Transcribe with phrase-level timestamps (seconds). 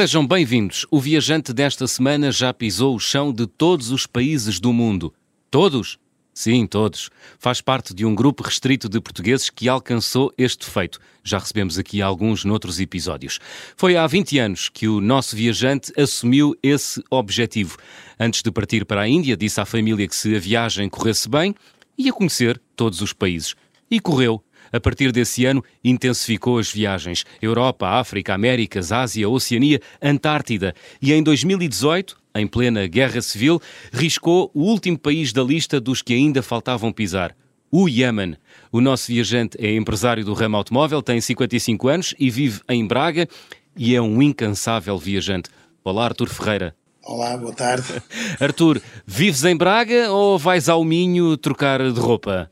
[0.00, 0.86] Sejam bem-vindos.
[0.90, 5.12] O viajante desta semana já pisou o chão de todos os países do mundo.
[5.50, 5.98] Todos?
[6.32, 7.10] Sim, todos.
[7.38, 10.98] Faz parte de um grupo restrito de portugueses que alcançou este feito.
[11.22, 13.38] Já recebemos aqui alguns noutros episódios.
[13.76, 17.76] Foi há 20 anos que o nosso viajante assumiu esse objetivo.
[18.18, 21.54] Antes de partir para a Índia, disse à família que se a viagem corresse bem,
[21.98, 23.54] ia conhecer todos os países.
[23.90, 24.42] E correu.
[24.72, 27.24] A partir desse ano, intensificou as viagens.
[27.40, 30.74] Europa, África, Américas, Ásia, Oceania, Antártida.
[31.00, 33.60] E em 2018, em plena Guerra Civil,
[33.92, 37.34] riscou o último país da lista dos que ainda faltavam pisar.
[37.70, 38.36] O Iémen.
[38.72, 43.28] O nosso viajante é empresário do ramo automóvel, tem 55 anos e vive em Braga
[43.76, 45.50] e é um incansável viajante.
[45.84, 46.74] Olá, Artur Ferreira.
[47.04, 47.86] Olá, boa tarde.
[48.40, 52.50] Artur, vives em Braga ou vais ao Minho trocar de roupa?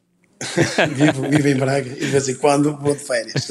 [0.95, 3.49] Vivo, vivo em Braga e de vez em quando vou de férias.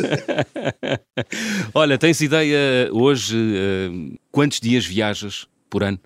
[1.73, 5.99] Olha, tens ideia hoje uh, quantos dias viajas por ano?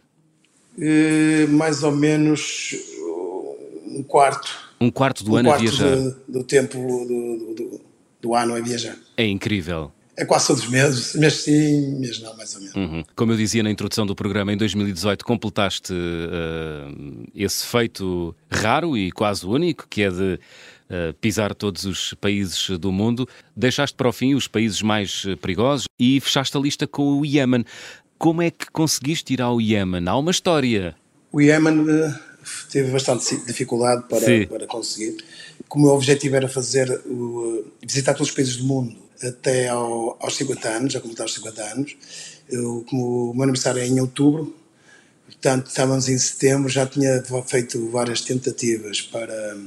[0.78, 2.76] Uh, mais ou menos
[3.88, 4.72] um quarto.
[4.80, 5.96] Um quarto do um ano quarto a viajar?
[5.96, 7.82] Do, do tempo do, do,
[8.22, 8.98] do, ano a viajar.
[9.16, 9.92] É incrível.
[10.18, 12.76] É quase todos os meses, mês sim, mês não, mais ou menos.
[12.76, 13.04] Uhum.
[13.16, 19.12] Como eu dizia na introdução do programa, em 2018 completaste uh, esse feito raro e
[19.12, 20.40] quase único, que é de
[20.92, 23.28] uh, pisar todos os países do mundo.
[23.56, 27.66] Deixaste para o fim os países mais perigosos e fechaste a lista com o Iémen.
[28.18, 30.08] Como é que conseguiste ir ao Iémen?
[30.08, 30.96] Há uma história.
[31.32, 32.14] O Iémen uh,
[32.72, 35.18] teve bastante dificuldade para, para conseguir.
[35.68, 40.18] Como o meu objetivo era fazer uh, visitar todos os países do mundo até ao,
[40.20, 41.96] aos 50 anos, já completar os 50 anos.
[42.50, 44.54] Eu, como o meu aniversário é em outubro,
[45.26, 49.58] portanto estávamos em setembro, já tinha feito várias tentativas para,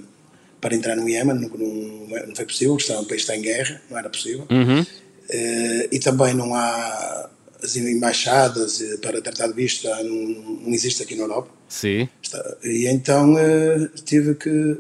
[0.65, 3.83] para entrar no Iémen, não, não, não foi possível, porque o país está em guerra,
[3.91, 4.47] não era possível.
[4.51, 4.81] Uhum.
[4.81, 7.29] Uh, e também não há
[7.63, 11.51] as embaixadas para tratar de visto, não, não existe aqui na Europa.
[11.69, 12.09] Sim.
[12.63, 14.79] E então uh, tive que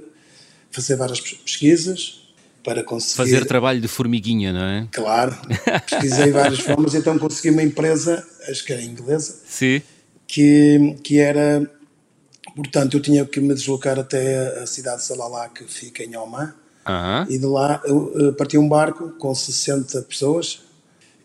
[0.70, 2.22] fazer várias pesquisas,
[2.62, 3.16] para conseguir...
[3.16, 4.88] Fazer trabalho de formiguinha, não é?
[4.91, 5.36] Claro,
[5.86, 9.82] pesquisei várias formas, então consegui uma empresa, acho que era inglesa, Sim.
[10.26, 11.70] Que, que era,
[12.54, 16.54] portanto, eu tinha que me deslocar até a cidade de Salalá, que fica em Oman,
[16.87, 17.25] Uhum.
[17.31, 20.60] e de lá eu, parti um barco com 60 pessoas,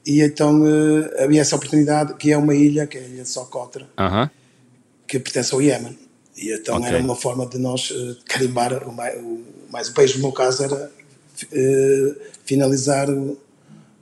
[0.08, 0.62] e então
[1.20, 4.30] havia essa oportunidade, que é uma ilha, que é a ilha de Socotra, Uhum.
[5.08, 5.98] que pertence ao Iémen.
[6.38, 6.88] E então Ok.
[6.88, 10.32] era uma forma de nós uh, carimbar, o mais, o mais o país no meu
[10.32, 10.90] caso era
[12.46, 13.38] finalizar o-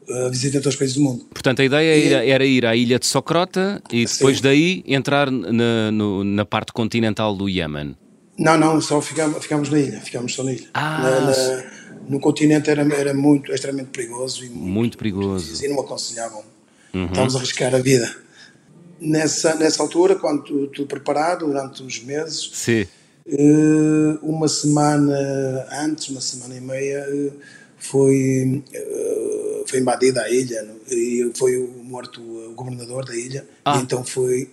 [0.10, 1.26] a visita a todos os países do mundo.
[1.34, 4.44] Portanto, a ideia era, era ir à ilha de Socrota e depois Sim.
[4.44, 7.96] daí entrar na, no- na parte continental do Iémen.
[8.40, 10.68] Não, não, só ficámos, ficámos na ilha, ficámos só na ilha.
[10.74, 11.64] Ah, Na- na-
[12.08, 15.64] no continente era, era muito, extremamente perigoso e Muito perigoso.
[15.64, 16.44] e não aconselhavam.
[16.94, 18.10] Estávamos a arriscar a vida.
[19.00, 22.86] Nessa, nessa altura, quando tudo, tudo preparado, durante uns meses, Sim.
[23.30, 27.32] Eh, uma semana antes, uma semana e meia, eh,
[27.78, 33.48] foi, eh, foi invadida a ilha e foi morto o governador da ilha.
[33.66, 33.78] Ah.
[33.78, 34.50] E então foi,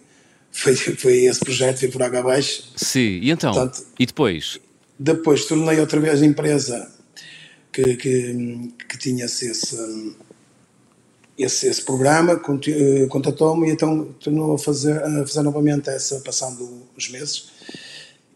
[0.50, 2.70] foi, foi esse projeto, foi por água abaixo.
[2.76, 3.20] Sim.
[3.22, 3.52] E então?
[3.52, 4.58] Portanto- E depois?
[4.98, 6.88] Depois tornei outra vez a empresa
[7.72, 9.50] que, que, que tinha esse,
[11.36, 16.82] esse, esse, programa, eh, contatou-me e então tornou a fazer, a fazer novamente essa, passando
[16.96, 17.48] os meses.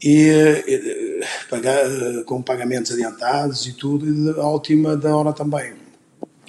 [0.03, 5.75] E, eh, pagar, eh, com pagamentos adiantados e tudo, e à última da hora também.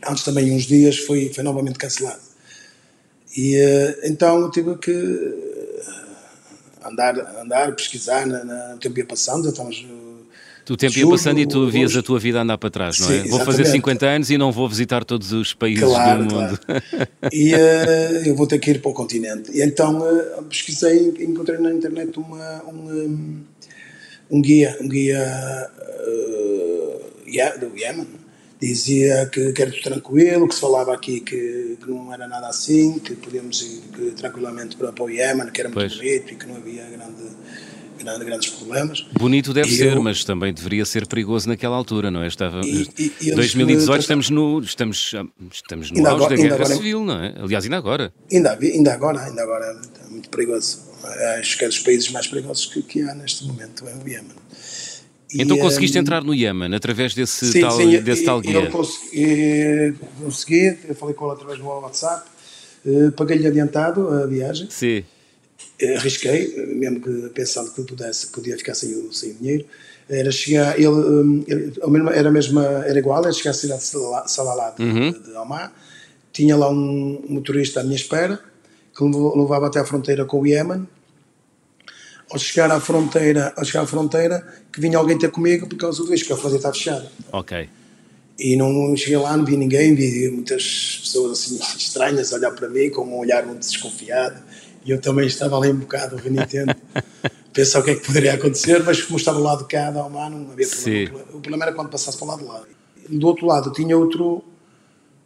[0.07, 2.21] Antes também, uns dias, foi, foi novamente cancelado.
[3.35, 9.05] E eh, então eu tive que eh, andar, andar pesquisar, na, na, o tempo ia
[9.05, 9.85] passando, estamos.
[9.87, 11.99] eh, O tempo ia passando e tu vias agosto.
[11.99, 13.23] a tua vida andar para trás, não é?
[13.23, 13.71] Sim, Vou fazer exatamente.
[13.71, 16.59] 50 anos e não vou visitar todos os países Claro, do mundo.
[16.67, 16.81] claro.
[17.31, 19.51] E eh, eu vou ter que ir para o continente.
[19.51, 23.43] E então eh, pesquisei e encontrei na internet uma, um,
[24.31, 25.69] um, guia, um guia
[27.27, 28.07] Ie- do Iémen.
[28.61, 32.47] Dizia que, que era tudo tranquilo, que se falava aqui que, que não era nada
[32.49, 35.95] assim, que podíamos ir que, tranquilamente para, para o Iémen, que era muito Pois.
[35.95, 37.23] bonito e que não havia grande,
[37.97, 39.05] grande, grandes problemas.
[39.17, 42.27] Bonito deve E ser, eu- mas também deveria ser perigoso naquela altura, não é?
[42.27, 45.13] Estava, E- e- e eles 2018 me estamos no, estamos,
[45.53, 47.35] estamos no Ainda auge agora- da guerra agora- civil, não é?
[47.41, 48.13] Aliás, ainda agora.
[48.29, 50.89] Ainda, ainda agora, ainda agora muito, é muito perigoso.
[51.39, 54.35] Acho que é dos países mais perigosos que, que há neste momento, é o Iémen.
[55.33, 58.39] E, Então conseguiste hum, entrar no Iémen através desse sim, tal, sim, desse e- tal
[58.39, 58.55] e guia.
[58.55, 62.27] Eu consegui, consegui, eu falei com ele através do meu WhatsApp,
[62.85, 65.03] eh, paguei-lhe adiantado a viagem, Sim.
[65.79, 69.65] eh, arrisquei, eh, mesmo que pensando que pudesse, podia ficar sem, sem dinheiro,
[70.09, 71.73] era chegar, ele, hum, ele-
[72.15, 75.11] era, mesmo, era igual, era chegar à cidade de Salalá de, Uhum.
[75.11, 75.71] de Omar,
[76.33, 78.39] tinha lá um motorista à minha espera,
[78.97, 80.87] que levava até à fronteira com o Iémen.
[82.31, 86.03] Ao chegar à fronteira, ao chegar à fronteira, que vinha alguém ter comigo por causa
[86.03, 87.11] do risco, que a fronteira estava fechada.
[87.31, 87.69] Ok.
[88.39, 92.69] E não cheguei lá, não vi ninguém, vi muitas pessoas assim estranhas a olhar para
[92.69, 94.41] mim com um olhar muito desconfiado.
[94.85, 96.75] E eu também estava ali um bocado renitente,
[97.51, 100.05] pensar o que é que poderia acontecer, mas como estava do lado de cá, da
[100.05, 101.19] Oman, não havia problema.
[101.33, 102.63] O problema era quando passasse para o lado de lá.
[103.09, 104.41] Do outro lado tinha outro,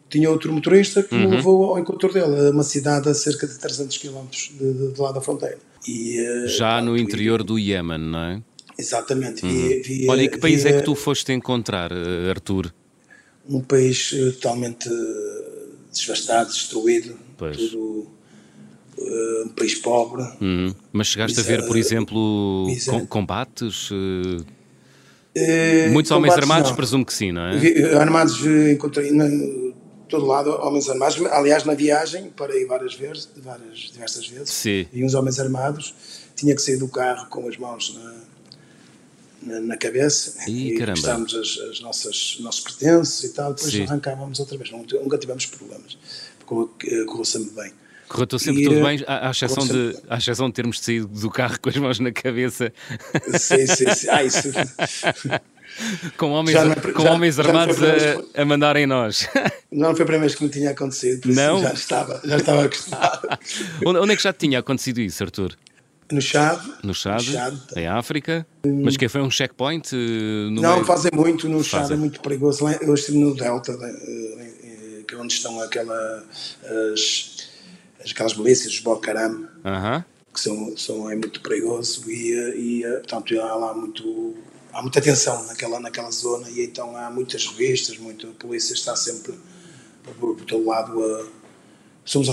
[0.08, 1.30] tinha outro motorista que uhum.
[1.30, 5.00] me levou ao encontro dele, uma cidade a cerca de 300 km de, de, de
[5.00, 5.58] lá da fronteira.
[5.86, 8.42] E, eh, Já no interior do Iémen, não é?
[8.78, 9.44] Exatamente.
[9.44, 9.52] Uhum.
[9.52, 12.72] Vi, vi, Olha, e que país vi, é que tu foste encontrar, eh, Arthur?
[13.48, 14.88] Um país eh, totalmente
[15.92, 17.56] desvastado, destruído, pois.
[17.56, 18.08] tudo
[18.96, 20.22] um país pobre.
[20.40, 20.74] Uhum.
[20.92, 22.66] Mas chegaste a ver, por exemplo,
[23.08, 23.90] combates?
[23.90, 24.44] Uh,
[25.90, 26.76] Muitos homens armados, não.
[26.76, 27.94] presumo que sim, não é?
[27.96, 28.40] Armados
[28.72, 29.10] encontrei
[30.08, 31.20] todo lado homens armados.
[31.26, 34.86] Aliás, na viagem, parei várias vezes, várias, diversas vezes, Sim.
[34.92, 35.94] e uns homens armados.
[36.34, 38.14] Tinha que sair do carro com as mãos na,
[39.42, 43.84] na, na cabeça Ih, e prestámos as, as, nossas nossos pertences e tal, depois Sim.
[43.84, 44.70] arrancávamos outra vez.
[44.70, 45.96] Nunca, nunca tivemos problemas.
[46.44, 47.72] Correu sempre bem.
[48.08, 51.30] Correu sempre e, tudo bem, à, à, exceção de, à exceção de termos saído do
[51.30, 52.72] carro com as mãos na cabeça.
[53.38, 54.08] Sim, sim, sim.
[54.10, 54.48] Ah, isso.
[56.16, 59.28] com homens, é com já, homens armados a, a mandarem nós.
[59.70, 61.60] Não foi a primeira vez que me tinha acontecido, não?
[61.60, 63.28] já estava, já estava acostumado.
[63.84, 65.56] Onde é que já tinha acontecido isso, Arthur?
[66.12, 66.60] No Chad.
[66.84, 67.54] No Chad, no Chad.
[67.76, 68.46] em África.
[68.64, 68.82] Hum.
[68.84, 69.90] Mas que foi um checkpoint?
[69.94, 70.84] Eh, não, meio...
[70.84, 72.68] fazem muito no Chad, é muito perigoso.
[72.68, 76.24] Eu estive no Delta, eh, eh, que é onde estão aquela,
[76.92, 77.48] as,
[78.08, 80.04] aquelas milícias, os Boko Haram, uh -huh.
[80.32, 84.36] que são, são, é muito perigoso e, e portanto, há lá muito
[84.74, 88.94] há muita tensão naquela, naquela zona e então há muitas revistas, muita, a polícia está
[88.96, 89.34] sempre
[90.02, 91.26] por, por todo lado a,
[92.04, 92.28] somos,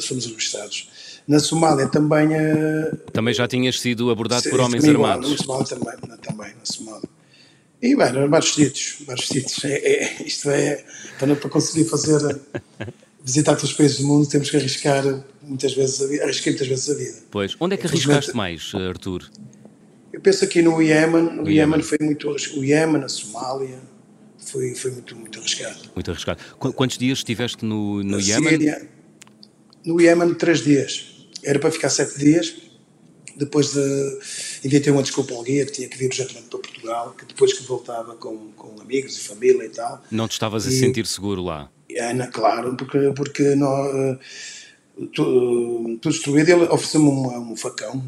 [0.00, 0.88] somos revistados.
[1.26, 2.28] Na Somália também...
[2.28, 5.30] Uh, também já tinhas sido abordado por homens armados?
[5.30, 7.08] Na Somália também, na, também, na Somália.
[7.82, 9.64] E bem, vários sítios, vários sítios.
[9.64, 10.84] É, é, isto é,
[11.18, 12.40] para, para conseguir fazer,
[13.22, 15.02] visitar todos os países do mundo, temos que arriscar
[15.42, 17.18] muitas vezes a vida, arrisquei muitas vezes a vida.
[17.30, 19.30] Pois, onde é que arriscaste mais, Arthur?
[20.14, 23.80] Eu penso aqui no Iémen, o Iémen foi muito o Iémen, a Somália,
[24.38, 25.90] foi, foi muito, muito arriscado.
[25.92, 26.40] Muito arriscado.
[26.56, 28.48] Quantos dias estiveste no, no Iémen?
[28.48, 28.88] Síria,
[29.84, 31.26] no Iémen, três dias.
[31.42, 32.54] Era para ficar sete dias.
[33.36, 34.18] Depois de.
[34.64, 37.64] Inventei uma desculpa ao guia que tinha que vir urgentemente para Portugal, que depois que
[37.64, 40.00] voltava com, com amigos e família e tal.
[40.12, 41.68] Não te estavas e, a sentir seguro lá?
[41.90, 44.16] É, claro, porque, porque não,
[45.12, 46.48] tudo, tudo destruído.
[46.50, 48.00] Ele ofereceu-me um, um facão,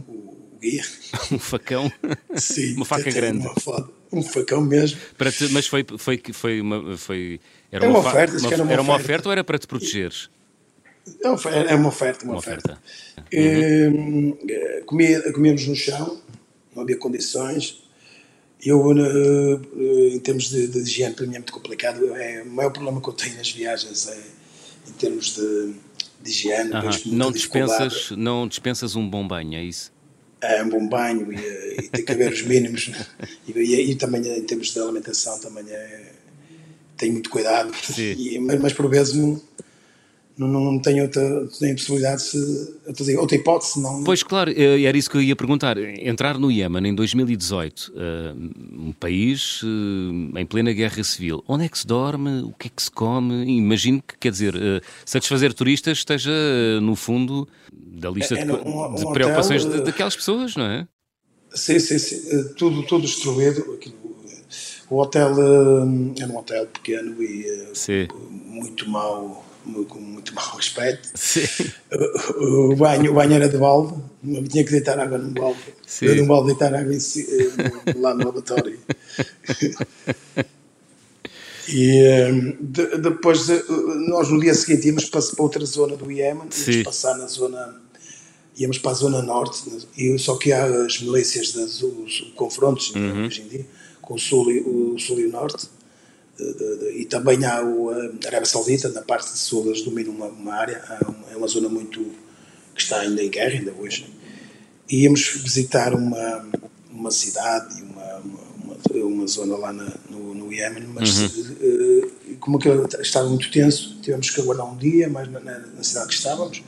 [0.57, 0.85] guia.
[1.33, 1.91] um facão?
[2.35, 2.75] Sim.
[2.75, 3.47] uma faca grande.
[3.47, 4.99] Uma foda, um facão mesmo.
[5.17, 6.97] Para te, mas foi, foi, foi uma.
[6.97, 9.05] Foi, era, é uma, uma oferta, uma, era uma, era uma oferta.
[9.05, 10.31] oferta ou era para te protegeres?
[11.23, 12.73] É uma oferta, uma, uma oferta.
[12.73, 12.83] oferta.
[13.33, 14.37] Uhum.
[14.87, 16.21] comia, comíamos no chão,
[16.75, 17.85] não havia condições.
[18.65, 18.83] Eu,
[20.13, 22.15] em termos de, de higiene, para mim é muito complicado.
[22.17, 24.19] É, o maior problema que eu tenho nas viagens é
[24.89, 25.75] em termos de,
[26.23, 26.73] de higiene.
[26.73, 26.91] Uhum.
[27.07, 29.93] Não, dispensas, não dispensas um bom banho, é isso?
[30.41, 32.89] É um bom banho e, e tem que haver os mínimos.
[32.89, 33.07] Né?
[33.49, 36.13] E, e, e, também em termos de alimentação também é,
[36.97, 37.73] tenho muito cuidado.
[37.99, 39.15] E, mas, mas, por vezes
[40.39, 42.75] não, não, tenho outra tenho possibilidade, se,
[43.19, 43.81] outra hipótese.
[43.81, 44.05] Não...
[44.05, 45.79] Pois claro, eh, era isso que eu ia perguntar.
[45.79, 48.35] Entrar no Iémen em 2018, eh,
[48.79, 52.43] um país eh, em plena guerra civil, onde é que se dorme?
[52.43, 53.47] O que é que se come?
[53.47, 54.55] Imagino que, quer dizer,
[55.07, 56.31] satisfazer turistas esteja,
[56.83, 60.87] no fundo, da lista é, é, de, um, de preocupações hotel, daquelas pessoas, não é?
[61.55, 62.55] Sim, sim, sim.
[62.59, 63.79] Tudo, tudo destruído.
[64.91, 65.35] O hotel
[66.21, 68.07] é um hotel pequeno e sim.
[68.31, 69.46] muito mau
[69.89, 71.09] com muito mau aspecto.
[71.15, 71.47] Sim.
[72.39, 73.95] O, o, banho, o banho era de balde,
[74.49, 75.59] tinha que deitar água num balde.
[75.87, 76.07] Sim.
[76.07, 76.99] Eu num balde deitar água em,
[77.95, 78.79] no, lá no lavatório.
[81.69, 83.63] e de, depois, de,
[84.09, 87.87] nós no dia seguinte íamos para, para outra zona do Iémen, íamos passar na zona
[88.59, 89.63] íamos para a zona norte,
[89.97, 93.27] e só que há as milícias, das, os, os confrontos uhum.
[93.27, 93.67] hoje em dia,
[94.01, 95.69] com o sul, e, o sul e o norte,
[96.37, 100.13] de, de, e também há o, a Arábia Saudita, na parte de sul, eles dominam
[100.13, 102.05] uma, uma área, uma, é uma zona muito
[102.75, 104.07] que está ainda em guerra, ainda hoje.
[104.89, 106.47] E íamos visitar uma,
[106.91, 111.57] uma cidade, uma, uma, uma zona lá na, no, no Iémen, mas uhum.
[111.61, 116.09] uh, como aquilo estava muito tenso, tivemos que aguardar um dia, mais na, na cidade
[116.09, 116.63] que estávamos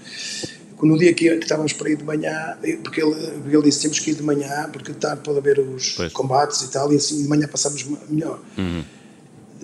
[0.87, 3.15] no dia que, que, estávamos para ir de manhã, porque ele,
[3.51, 6.13] ele disse temos que ir de manhã, porque de tarde pode haver os pois.
[6.13, 8.41] combates e tal, e assim de manhã passamos melhor.
[8.57, 8.85] Uhum.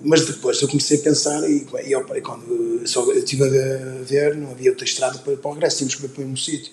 [0.05, 4.35] Mas depois eu comecei a pensar e, e eu, quando só, eu estive a ver,
[4.35, 6.71] não havia outra estrada para, para o regresso, tínhamos que ver para o mesmo sítio.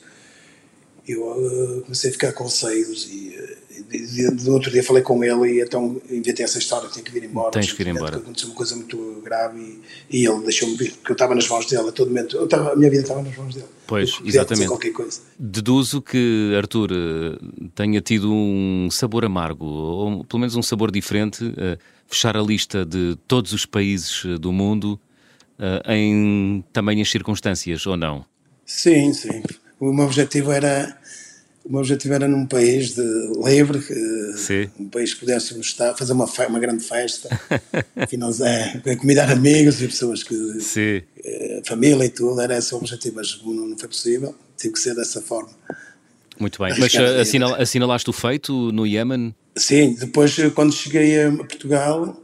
[1.09, 5.61] Eu uh, comecei a ficar com receios e, uh, outro dia falei com ele e
[5.61, 7.51] então inventei essa história, tenho que vir embora.
[7.51, 8.19] Tens que vir embora.
[8.19, 11.89] Aconteceu uma coisa muito grave e, ele deixou-me vir, porque eu estava nas mãos dele
[11.89, 13.67] a todo momento, eu estava, a minha vida estava nas mãos dele.
[13.87, 14.69] Pois, exatamente.
[14.69, 15.21] Qualquer coisa.
[15.37, 16.91] Deduzo que Arthur
[17.75, 21.79] tenha tido um sabor amargo, ou pelo menos um sabor diferente, uh,
[22.15, 25.01] fechar a lista de todos os países do mundo
[25.87, 28.25] em tamanhas circunstâncias, ou não?
[28.67, 29.43] Sim, sim
[29.83, 30.97] o meu objetivo era
[31.65, 33.03] o meu objetivo era num país de
[33.45, 33.81] livre,
[34.37, 34.69] Sim.
[34.79, 37.29] um país que pudéssemos estar, fazer uma, uma grande festa,
[37.97, 40.35] é, convidar amigos e pessoas que.
[40.61, 41.03] Sim.
[41.25, 44.81] Eh, família e tudo, era esse o objetivo, mas não, não foi possível, tive que
[44.81, 45.51] ser dessa forma.
[46.39, 49.33] Muito bem, mas eh, assinal, assinalaste o feito no Iémen?
[49.57, 52.17] Sim, depois quando cheguei a Portugal,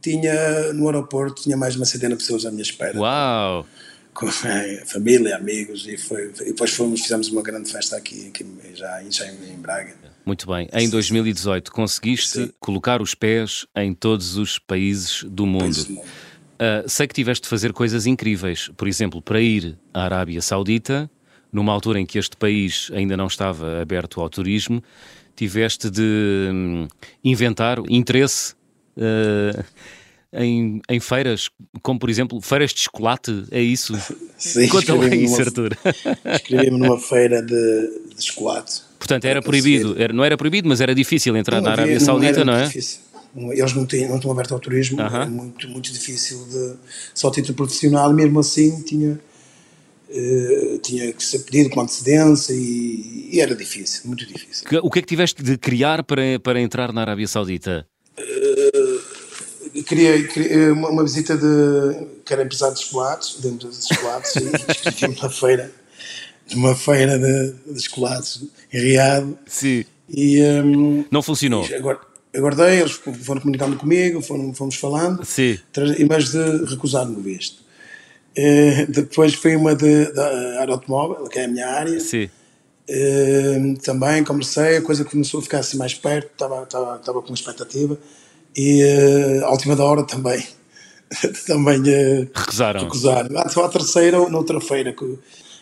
[0.00, 2.98] tinha no aeroporto tinha mais de uma centena de pessoas à minha espera.
[2.98, 3.66] Uau!
[4.16, 4.32] com a
[4.86, 9.26] família, amigos, e, foi, e depois fomos, fizemos uma grande festa aqui, aqui já, já
[9.26, 9.94] em Braga.
[10.24, 10.68] Muito bem.
[10.72, 12.52] Em 2018 conseguiste Sim.
[12.58, 15.84] colocar os pés em todos os países do mundo.
[15.84, 16.04] do mundo.
[16.04, 18.70] Uh, sei que tiveste de fazer coisas incríveis.
[18.76, 21.10] Por exemplo, para ir à Arábia Saudita,
[21.52, 24.82] numa altura em que este país ainda não estava aberto ao turismo,
[25.36, 26.88] tiveste de hum,
[27.22, 28.54] inventar interesse.
[28.96, 29.62] Uh,
[30.32, 31.48] em, em feiras,
[31.82, 33.94] como por exemplo feiras de chocolate, é isso?
[34.36, 35.76] Sim, Conta lá isso, Arthur.
[36.34, 38.82] Inscrevi-me numa feira de, de chocolate.
[38.98, 42.44] Portanto, era proibido, era, não era proibido, mas era difícil entrar não, na Arábia Saudita,
[42.44, 42.66] não, não é?
[42.66, 43.00] Difícil.
[43.36, 45.22] Eles não, têm, não estão abertos ao turismo, uh -huh.
[45.22, 46.74] é muito, muito difícil de.
[47.14, 49.20] Só título profissional, mesmo assim tinha,
[50.08, 54.66] uh, tinha que ser pedido com antecedência e, e, era difícil, muito difícil.
[54.82, 57.86] O que é que tiveste de criar para, para entrar na Arábia Saudita?
[59.82, 64.36] queria, queria uma, uma, visita de que era empresário de chocolates, de empresa de chocolates,
[64.36, 65.72] e inscrevi-me na feira,
[66.52, 69.38] numa feira de, de chocolates em Riado.
[69.46, 69.84] Sim.
[70.08, 71.66] E, um, Não funcionou.
[71.74, 72.00] Agora,
[72.34, 75.58] aguardei, eles foram comunicando comigo, foram, fomos falando, Sim.
[76.08, 77.65] mas de recusar-me o visto.
[78.38, 81.98] Uh, depois foi uma de, de automóvel, que é a minha área.
[82.00, 82.28] Sim.
[82.88, 87.34] Uh, também comecei, a coisa começou a ficar assim mais perto, estava, estava, estava com
[87.34, 87.98] expectativa
[88.56, 90.42] e uh, à última da hora também
[91.46, 92.82] também uh, recusaram.
[92.82, 93.38] recusaram.
[93.38, 95.18] Ah, só a terceira ou noutra feira que,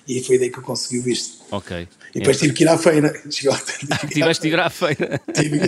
[0.06, 1.42] e foi daí que eu consegui o visto.
[1.50, 1.88] Ok.
[2.14, 2.40] E depois é.
[2.40, 3.12] tive que ir à feira.
[3.28, 5.20] Tiveste de ir à feira.
[5.34, 5.58] tive,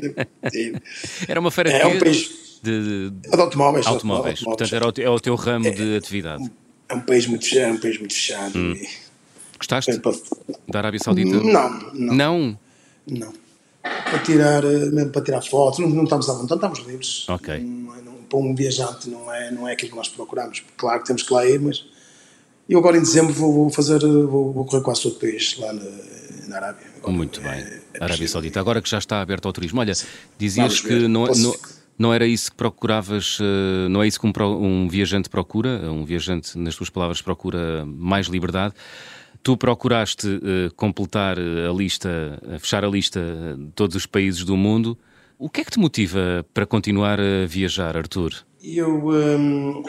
[0.50, 0.82] tive.
[1.26, 2.30] Era uma feira é, é um país
[2.62, 3.86] de, de, de automóveis.
[3.86, 4.40] automóveis.
[4.40, 6.50] Portanto, era o, é o teu ramo é, de atividade.
[6.88, 7.68] É um país muito fechado.
[7.68, 8.72] É um país muito fechado hum.
[8.72, 9.06] e,
[9.58, 10.12] Gostaste para,
[10.68, 11.36] da Arábia Saudita?
[11.36, 12.14] Não, não.
[12.14, 12.58] Não?
[13.06, 13.46] Não
[13.82, 17.28] para tirar, eh, mesmo para tirar fotos, não, não estamos à vontade, estamos livres.
[17.28, 17.58] Ok.
[17.58, 20.62] Não, não, para um viajante não é, não é aquilo que nós procuramos.
[20.76, 21.84] Claro que temos que lá ir, mas
[22.68, 25.84] eu agora em dezembro vou, fazer, vou, vou correr quase todo o país lá na,
[26.48, 26.86] na Arábia.
[26.98, 27.52] Agora, Muito bem.
[27.52, 28.60] É, é Arábia Saudita.
[28.60, 29.92] Agora que já está aberto ao turismo, olha,
[30.38, 31.54] dizias que não, não,
[31.98, 36.04] não era isso que procuravas, eh, não é isso que um, um viajante procura, um
[36.04, 38.74] viajante, nas tuas palavras, procura mais liberdade.
[39.42, 42.08] Tu procuraste uh, completar eh, a lista,
[42.42, 43.20] uh, fechar a lista
[43.56, 44.98] de todos os países do mundo.
[45.38, 48.32] O que é que te motiva para continuar a viajar, Arthur?
[48.60, 49.84] Eu um,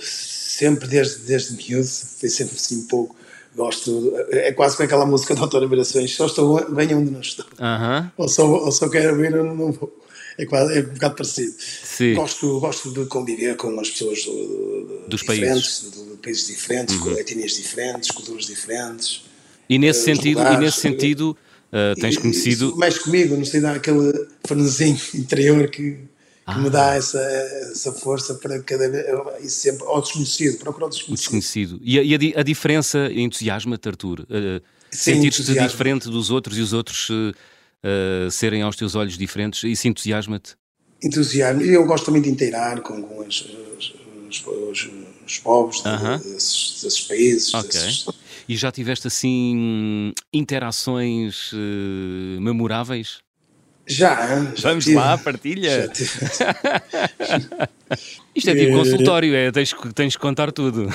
[0.00, 3.14] sempre, desde, desde miúdo, foi sempre assim um pouco.
[3.54, 7.44] Gosto, é quase com aquela música da Autora Virações, só estou bem onde não estou.
[7.44, 8.12] Uh -huh.
[8.16, 10.03] ou, só, ou só quero vir, eu não vou
[10.38, 11.54] é, quase, é um bocado parecido.
[11.58, 12.14] Sim.
[12.14, 16.94] Gosto, gosto de conviver com as pessoas do, dos diferentes, países, de, de países diferentes,
[16.96, 17.02] uhum.
[17.02, 19.24] com etnias diferentes, culturas diferentes.
[19.68, 21.36] E nesse uh, sentido, lugares, e nesse sentido
[21.72, 22.68] uh, tens e, conhecido.
[22.68, 24.12] Isso mexe comigo, não sei, dá aquele
[24.46, 25.98] frenesim interior que, que
[26.46, 26.58] ah.
[26.58, 29.06] me dá essa, essa força para cada vez.
[29.42, 31.12] E sempre ao desconhecido, procurar o desconhecido.
[31.12, 31.80] O desconhecido.
[31.82, 34.20] E a, e a, a diferença entusiasma-te, Arthur?
[34.22, 34.60] Uh,
[34.90, 37.10] Sentir-te diferente dos outros e os outros
[37.84, 39.62] uh, serem aos teus olhos diferentes?
[39.64, 40.54] Isso entusiasma-te?
[41.02, 41.62] Entusiasma.
[41.62, 43.42] Eu gosto também de inteirar com, com os,
[43.78, 43.94] os,
[44.46, 44.90] os,
[45.26, 46.16] os povos uh -huh.
[46.18, 47.52] desses, desses, países.
[47.52, 47.70] Ok.
[47.70, 48.06] Desses...
[48.48, 53.22] E já tiveste assim interações uh, memoráveis?
[53.86, 55.92] Já, já Vamos tive, lá, partilha.
[58.34, 60.88] Isto é tipo consultório, é, tens, tens que contar tudo.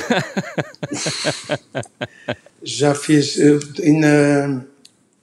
[2.63, 3.37] já fiz
[3.77, 4.65] na,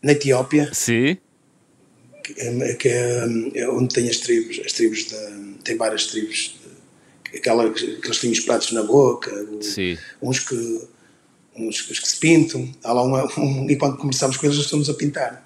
[0.01, 0.71] na Etiópia.
[0.73, 1.19] Sim
[2.35, 6.57] que é, é, onde tem as tribos, as tribos de, tem várias tribos,
[7.35, 9.31] aquela que eles têm os pratos na boca,
[9.61, 9.97] Sim.
[10.21, 10.89] uns que
[11.59, 14.95] uns que se pintam, há lá uma, um, e quando conversamos com eles, estamos a
[14.95, 15.43] pintar.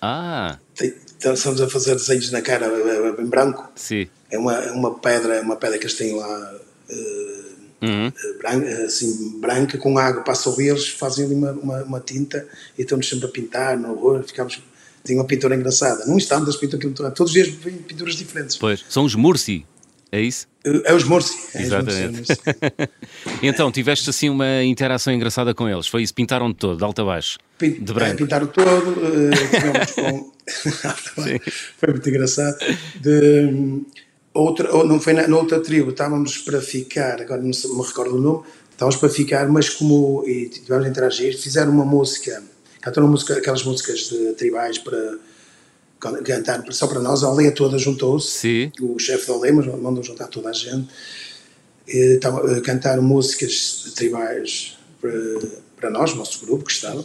[0.00, 0.58] Ah!
[0.74, 3.70] Tem, então, estamos a fazer desenhos na cara eh, eh, em branco.
[3.74, 4.08] Sim.
[4.30, 6.54] É uma, é uma pedra, uma pedra que eles têm lá
[6.88, 8.12] uh, uhum.
[8.38, 13.06] branca, assim, branca, com água, passam eles, fazem ali uma, uma, uma, tinta e estão-nos
[13.06, 14.62] sempre a pintar no horror, ficamos.
[15.04, 16.04] Tem uma pintura engraçada.
[16.06, 18.56] Não estamos das pinturas, todos os dias vêm pinturas diferentes.
[18.56, 19.64] Pois, são os Murci,
[20.12, 20.48] é isso?
[20.84, 21.34] É os Morsi.
[21.54, 22.32] É Exatamente.
[23.42, 25.86] então, tiveste assim uma interação engraçada com eles.
[25.86, 26.12] Foi isso?
[26.12, 27.38] Pintaram todo, de alta a baixo?
[27.56, 28.12] Pint, de branco.
[28.12, 28.90] É, pintaram todo.
[28.90, 29.30] Uh,
[29.94, 30.32] com...
[31.78, 32.56] foi muito engraçado.
[33.00, 33.82] De,
[34.34, 38.16] outra, ou não foi na, na, outra tribo, estávamos para ficar, agora não me recordo
[38.16, 42.42] o nome, estávamos para ficar, mas como e tivemos a interagir, fizeram uma música,
[42.80, 45.18] cantaram música, aquelas músicas de, tribais para
[46.24, 50.48] cantar só para nós, a aldeia toda juntou-se, o chefe da aldeia mandou juntar toda
[50.48, 50.88] a gente,
[51.86, 55.12] e, então, cantaram músicas tribais para,
[55.76, 57.04] para nós, nosso grupo que estava.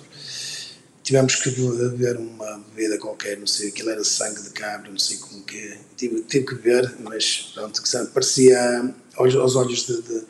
[1.03, 5.17] Tivemos que beber uma bebida qualquer, não sei, aquilo era sangue de cabra, não sei
[5.17, 5.77] como que é.
[5.95, 10.23] tive, tive que beber, mas pronto, que parecia aos, aos olhos de, de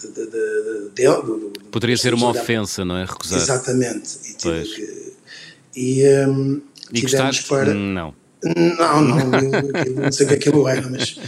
[0.00, 3.04] de, de, de, de, Poderia ser uma ofensa, não é?
[3.04, 3.40] Recusar.
[3.40, 4.18] Exatamente.
[4.30, 5.12] E, tive que,
[5.76, 6.62] e um,
[6.92, 7.48] e gostaste?
[7.48, 7.74] Para...
[7.74, 8.14] Não.
[8.44, 11.18] Não, não, eu, não sei o que aquilo era, mas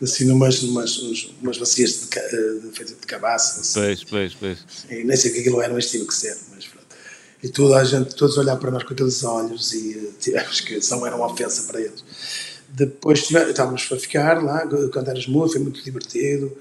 [0.00, 0.96] assim numas, numas
[1.42, 3.60] umas bacias de, de, de, de cabaça.
[3.60, 3.80] Assim.
[3.80, 4.58] Pois, pois, pois.
[4.90, 6.36] E nem sei o que aquilo era, mas tive que ser.
[6.54, 6.86] Mas, pronto.
[7.42, 10.78] e toda a gente, todos olhar para nós com aqueles olhos e uh, tivemos que
[10.90, 12.04] não era uma ofensa para eles.
[12.68, 16.56] Depois tivemos, estávamos para ficar lá, cantar as músicas, foi muito divertido.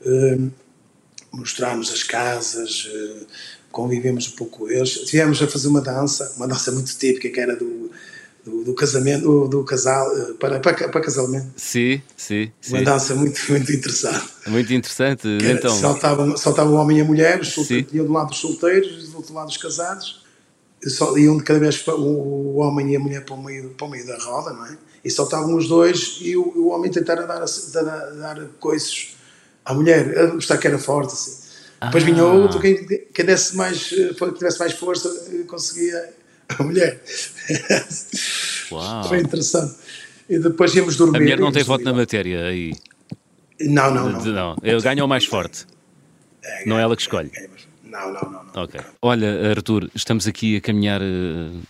[0.00, 0.50] Uh,
[1.32, 3.26] Mostrarmos as casas, uh,
[3.70, 4.90] convivemos um pouco com eles.
[5.04, 7.90] Tivemos a fazer uma dança, uma dança muito típica que era do,
[8.44, 11.52] do, do casamento, do, do, casal, eh, para, para, para casamento.
[11.56, 12.50] Sim, sim.
[12.68, 12.84] Uma sim.
[12.84, 14.28] dança muito, muito interessante.
[14.48, 15.28] Muito interessante.
[15.40, 15.70] Era, então...
[15.70, 19.16] saltavam, saltavam o homem e a mulher, os iam do lado dos solteiros e do
[19.18, 20.24] outro lado dos casados.
[20.82, 23.90] Só, iam de cada vez o, homem e a mulher para o, meio, para o
[23.90, 24.76] meio da roda, não é?
[25.04, 29.19] E saltavam os dois e o, o homem tentava dar, dar, dar coices
[29.64, 31.40] à mulher, a mostrar que era forte, assim.
[31.82, 32.32] Depois vinha ah.
[32.32, 35.08] outro, quem, quem desse mais, que tivesse mais força
[35.46, 36.12] conseguia
[36.58, 37.02] a mulher.
[38.70, 39.04] Uau.
[39.08, 39.74] Foi interessante.
[40.28, 41.16] E depois íamos dormir.
[41.16, 42.74] A mulher não tem voto na matéria aí?
[43.60, 44.24] Não, não, não.
[44.24, 44.56] não.
[44.62, 45.66] Ele ganha o mais forte.
[46.42, 47.30] É, não é ela que escolhe.
[47.82, 48.44] Não, não, não.
[48.44, 48.62] não.
[48.62, 48.80] Ok.
[49.02, 51.60] Olha, Arthur, estamos aqui a caminhar uh,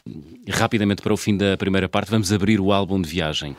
[0.49, 2.11] rapidamente para o fim da primeira parte.
[2.11, 3.57] Vamos abrir o álbum de viagem.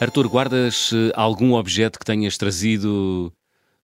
[0.00, 3.32] Arthur, guardas uh, algum objeto que tenhas trazido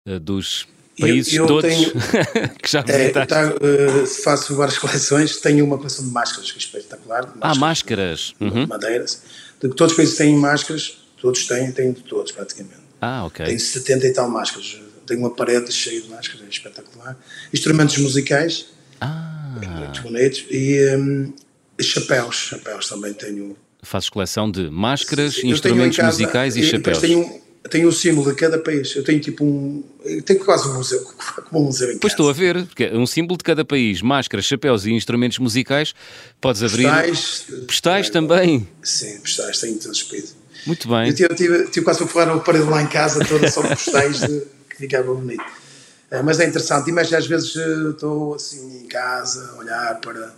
[0.06, 0.66] uh, dos
[0.98, 1.90] países eu, eu todos tenho,
[2.60, 3.18] que já visitaste?
[3.18, 7.22] É, tá, uh, faço várias coleções, tenho uma coleção de máscaras que é espetacular.
[7.22, 8.34] Máscaras, ah, máscaras.
[8.40, 8.66] Uhum.
[8.66, 9.22] Madeiras.
[9.60, 12.80] De, todos os países têm máscaras, todos têm, têm de todos praticamente.
[13.00, 13.46] Ah, ok.
[13.46, 14.80] Tenho 70 e tal máscaras.
[15.06, 17.16] Tenho uma parede cheia de máscaras, é espetacular.
[17.52, 18.66] Instrumentos musicais,
[19.00, 19.56] ah.
[19.78, 20.44] muito bonitos.
[20.50, 21.32] E um,
[21.80, 26.98] chapéus, chapéus também tenho fazes coleção de máscaras, eu instrumentos casa, musicais e, chapéus.
[26.98, 28.94] Tenho, tenho um símbolo de cada país.
[28.96, 29.82] Eu tenho tipo um.
[30.24, 31.02] tenho quase um museu,
[31.48, 34.02] como um museu em Pois estou a ver, porque é um símbolo de cada país,
[34.02, 35.94] máscaras, chapéus e instrumentos musicais.
[36.40, 36.84] Podes abrir.
[36.84, 37.46] Postais.
[37.66, 38.68] Postais é, também.
[38.82, 40.36] Sim, postais, tenho os países.
[40.66, 41.08] Muito bem.
[41.08, 43.68] Eu tive, tive, tive quase para forrar uma parede lá em casa toda só de
[43.68, 45.44] postais de, que ficava bonito.
[46.10, 50.34] É, mas é interessante, mas às vezes eh, estou assim em casa a olhar para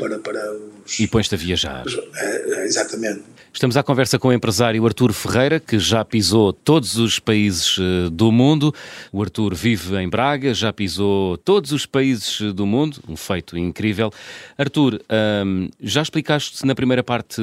[0.00, 0.98] para, para os.
[0.98, 1.84] E pões-te a viajar.
[2.16, 3.22] É, é, exatamente.
[3.52, 8.08] Estamos à conversa com o empresário Artur Ferreira, que já pisou todos os países eh,
[8.08, 8.72] do mundo.
[9.12, 13.58] O Artur vive em Braga, já pisou todos os países eh, do mundo, um feito
[13.58, 14.12] incrível.
[14.56, 15.00] Artur,
[15.44, 17.42] hum, já explicaste na primeira parte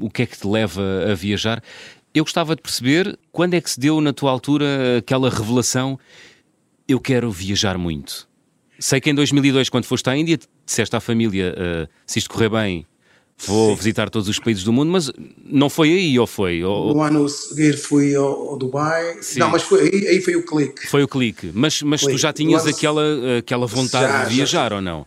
[0.00, 1.62] o que é que te leva a viajar.
[2.14, 5.98] Eu gostava de perceber quando é que se deu na tua altura aquela revelação:
[6.86, 8.28] eu quero viajar muito.
[8.78, 12.48] Sei que em 2002, quando foste à Índia, disseste à família: uh, se isto correr
[12.48, 12.86] bem,
[13.38, 13.76] vou Sim.
[13.76, 15.10] visitar todos os países do mundo, mas
[15.44, 16.62] não foi aí ou foi?
[16.62, 16.94] Ou...
[16.94, 19.18] No ano a seguir fui ao, ao Dubai.
[19.20, 19.38] Sim.
[19.38, 20.86] Não, mas foi, aí, aí, foi o clique.
[20.86, 21.50] Foi o clique.
[21.54, 22.16] Mas, mas clique.
[22.16, 22.70] tu já tinhas ano...
[22.70, 25.06] aquela, aquela vontade já, de viajar já, ou não?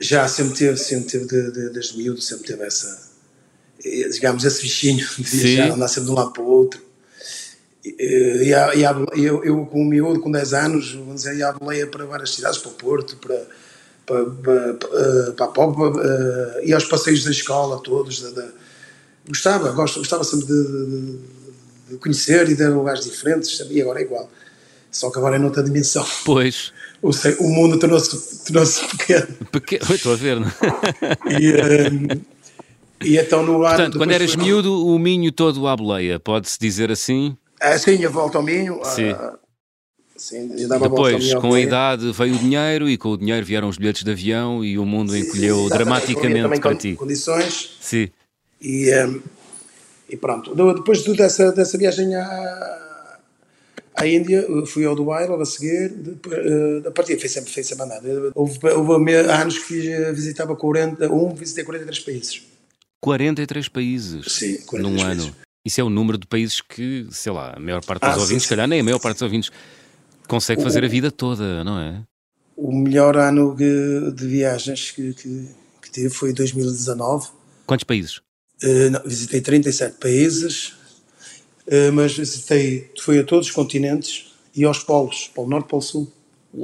[0.00, 3.10] Já, sempre teve, sempre teve de, de, desde miúdo, sempre teve essa,
[3.84, 6.82] eh, digamos, esse bichinho de viajar, andar sempre de um lado para o outro.
[7.84, 11.48] E, e, e a, eu, eu, com o miúdo, com 10 anos, vamos dizer, ia
[11.48, 13.46] à boleia para várias cidades, para o Porto, para,
[14.06, 15.92] para, para, para a Popa,
[16.62, 18.20] e aos passeios da escola todos.
[18.20, 18.48] De, de,
[19.28, 21.18] gostava, gosto, gostava sempre de, de,
[21.90, 24.30] de, conhecer e de lugares diferentes, e agora é igual.
[24.90, 26.06] Só que agora é noutra dimensão.
[26.24, 26.72] Pois.
[27.04, 28.64] O, o mundo tornou-se tornou
[28.96, 29.26] pequeno.
[29.52, 30.50] Pequeno, estou a ver, não?
[31.38, 32.22] e, um,
[33.04, 33.76] e então no ano.
[33.76, 37.36] Portanto, quando eras miúdo, o Minho todo à boleia, pode-se dizer assim?
[37.64, 38.80] É, sim, a volta ao Minho.
[38.84, 39.12] Sim.
[39.12, 39.38] Uh,
[40.16, 43.76] Sim, a Depois, com a idade, veio o dinheiro e com o dinheiro vieram os
[43.76, 46.94] bilhetes de avião e o mundo encolheu Exatamente, dramaticamente também para ti.
[46.94, 48.08] condições Sim.
[48.60, 49.20] e, ehm,
[50.08, 50.54] e pronto.
[50.54, 53.18] Depois de- dessa, dessa viagem à,
[53.96, 55.88] à Índia, fui ao Dubai logo a seguir.
[55.88, 58.32] Depois, eh, a partir foi sempre, foi sempre andado.
[58.36, 62.42] Houve, houve anos que fiz, eh, visitava 40, um, visitei 43 países.
[63.00, 65.24] 43 países Sim, 43 num países.
[65.26, 65.36] ano.
[65.64, 68.42] Isso é o número de países que, sei lá, a maior parte dos Ah, ouvintes,
[68.42, 69.50] se calhar nem a maior parte dos ouvintes,
[70.28, 72.02] consegue O- fazer a vida toda, não é?
[72.56, 75.48] O melhor ano de viagens que, que,
[75.82, 77.28] que tive foi 2019.
[77.66, 78.20] Quantos países?
[78.62, 80.74] Eh, não, visitei 37 países,
[81.66, 86.12] eh, mas visitei, fui a todos os continentes e aos polos, Polo Norte, Polo Sul,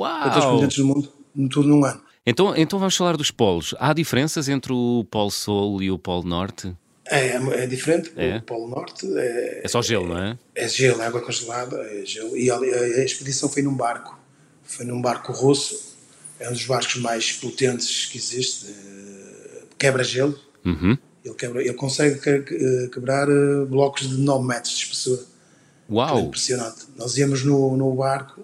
[0.05, 0.51] a todos os Uau!
[0.53, 1.13] continentes do mundo,
[1.51, 2.01] tudo num ano.
[2.25, 3.75] Então, então vamos falar dos polos.
[3.81, 6.77] Há diferenças entre o Polo Sul e o Polo Norte?
[7.11, 8.37] É, é diferente, É?
[8.37, 10.39] o Polo Norte é, É só gelo, não é?
[10.55, 12.37] é gelo, é água congelada, é gelo.
[12.37, 14.17] E a, a expedição foi num barco,
[14.63, 15.97] foi num barco russo,
[16.39, 20.97] é um dos barcos mais potentes que existe, eh, quebra-gelo, Uhum.
[21.25, 25.23] ele, quebra, ele consegue que- quebrar eh, blocos de 9 metros de espessura.
[25.23, 26.21] É Uau!
[26.21, 26.87] impressionante.
[26.97, 28.41] Nós íamos no, no barco,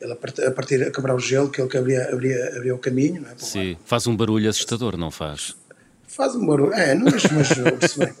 [0.00, 2.74] ele a partir, a partir a quebrar o gelo, que ele que abria, abria, abria
[2.74, 3.34] o caminho, não é?
[3.36, 3.76] Sim.
[3.84, 5.54] Faz um barulho assustador, não faz?
[6.08, 6.72] Faz um barulho.
[6.72, 8.12] É, não, mas, mas ouve-se bem.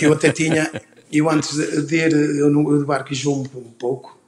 [0.00, 0.70] Eu até tinha,
[1.12, 4.18] eu antes de ir, eu no eu de barco enjoo um, pouco,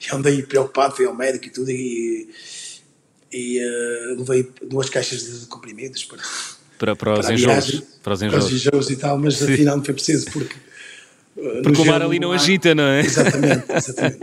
[0.00, 2.28] e andei preocupado, fui ao médico e tudo, e,
[3.32, 6.18] e eh, levei duas caixas de comprimidos para,
[6.78, 7.70] Para, para os para a enjoos.
[8.02, 8.90] Para os para os enjoos.
[8.90, 10.56] e tal, mas afinal não foi preciso, porque.
[11.38, 13.00] eh, Porque o mar ali não mar- agita, não é?
[13.00, 14.20] Exatamente, exatamente.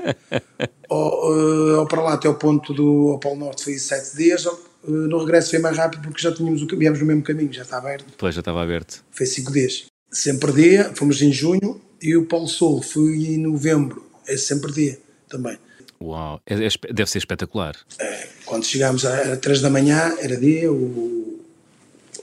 [0.90, 1.34] ao,
[1.72, 4.50] eh, ao para lá até ao ponto do ao Polo Norte foi sete dias, eh,
[4.84, 7.78] no regresso foi mais rápido porque já tínhamos o, viemos no mesmo caminho, já está
[7.78, 9.04] aberto, Pois, já estava aberto.
[9.12, 9.86] foi cinco dias.
[10.12, 15.00] Sempre dia, fomos em junho e o Polo Sul fui em novembro, é sempre dia
[15.30, 15.58] também.
[16.02, 16.42] Uau!
[16.46, 17.76] É- é deve ser espetacular.
[18.00, 21.40] Eh, Quando chegámos era três da manhã, era dia, o,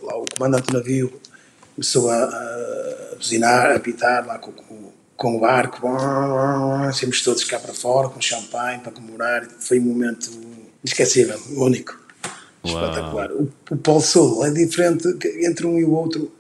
[0.03, 1.21] lá o comandante do navio
[1.75, 5.81] começou a, a buzinar, a apitar lá com, com, com o barco,
[6.93, 10.29] saímos todos cá para fora com champanhe para comemorar, foi um momento
[10.85, 11.97] inesquecível, único.
[12.65, 13.31] Espetacular.
[13.33, 15.07] O, o Polo Sul é diferente
[15.47, 16.31] entre um e o outro,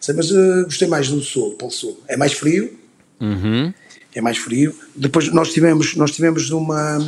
[0.00, 2.00] sei, mas eh, gostei mais do Sul, Polo Sul.
[2.08, 2.78] É mais frio,
[3.20, 3.72] Uhum.
[4.14, 4.74] é mais frio.
[4.94, 6.98] Depois nós tivemos, nós tivemos numa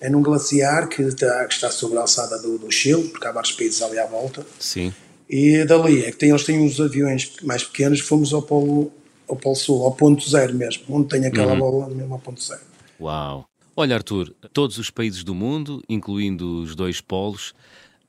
[0.00, 3.30] é num glaciar que está, que está sobre a alçada do, do Chile, porque há
[3.30, 4.44] vários países ali à volta.
[4.58, 4.92] Sim.
[5.30, 8.92] E dali é que tem, eles têm uns aviões mais pequenos, fomos ao Polo,
[9.28, 12.60] ao Polo Sul, ao ponto zero mesmo, onde tem aquela bola mesmo ao ponto zero.
[13.00, 13.46] Uau!
[13.74, 17.54] Olha, Arthur, todos os países do mundo, incluindo os dois polos,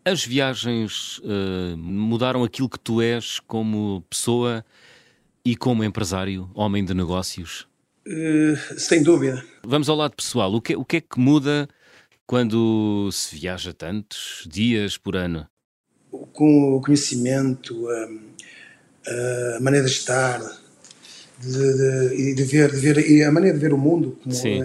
[0.04, 4.66] as viagens eh, mudaram aquilo que tu és como pessoa
[5.46, 7.66] e como empresário, homem de negócios?
[8.06, 9.42] Eh, sem dúvida.
[9.66, 10.54] Vamos ao lado pessoal.
[10.54, 11.70] O que, o que é que muda
[12.28, 15.48] quando se viaja tantos dias por ano?
[16.34, 20.42] Com o conhecimento, a, a maneira de estar,
[21.46, 24.18] de, de, e de ver, de ver, e a maneira de ver o mundo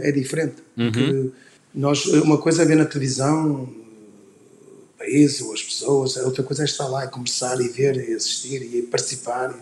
[0.03, 0.57] é diferente.
[0.93, 1.31] Porque
[1.75, 6.65] nós, uma coisa é ver na televisão o país ou as pessoas, outra coisa é
[6.65, 9.55] estar lá e conversar e ver e assistir e participar.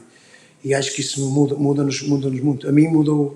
[0.65, 2.69] E, acho que isso muda- muda-nos muda muito.
[2.69, 3.35] A mim mudou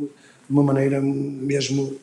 [0.48, 1.96] de uma maneira mesmo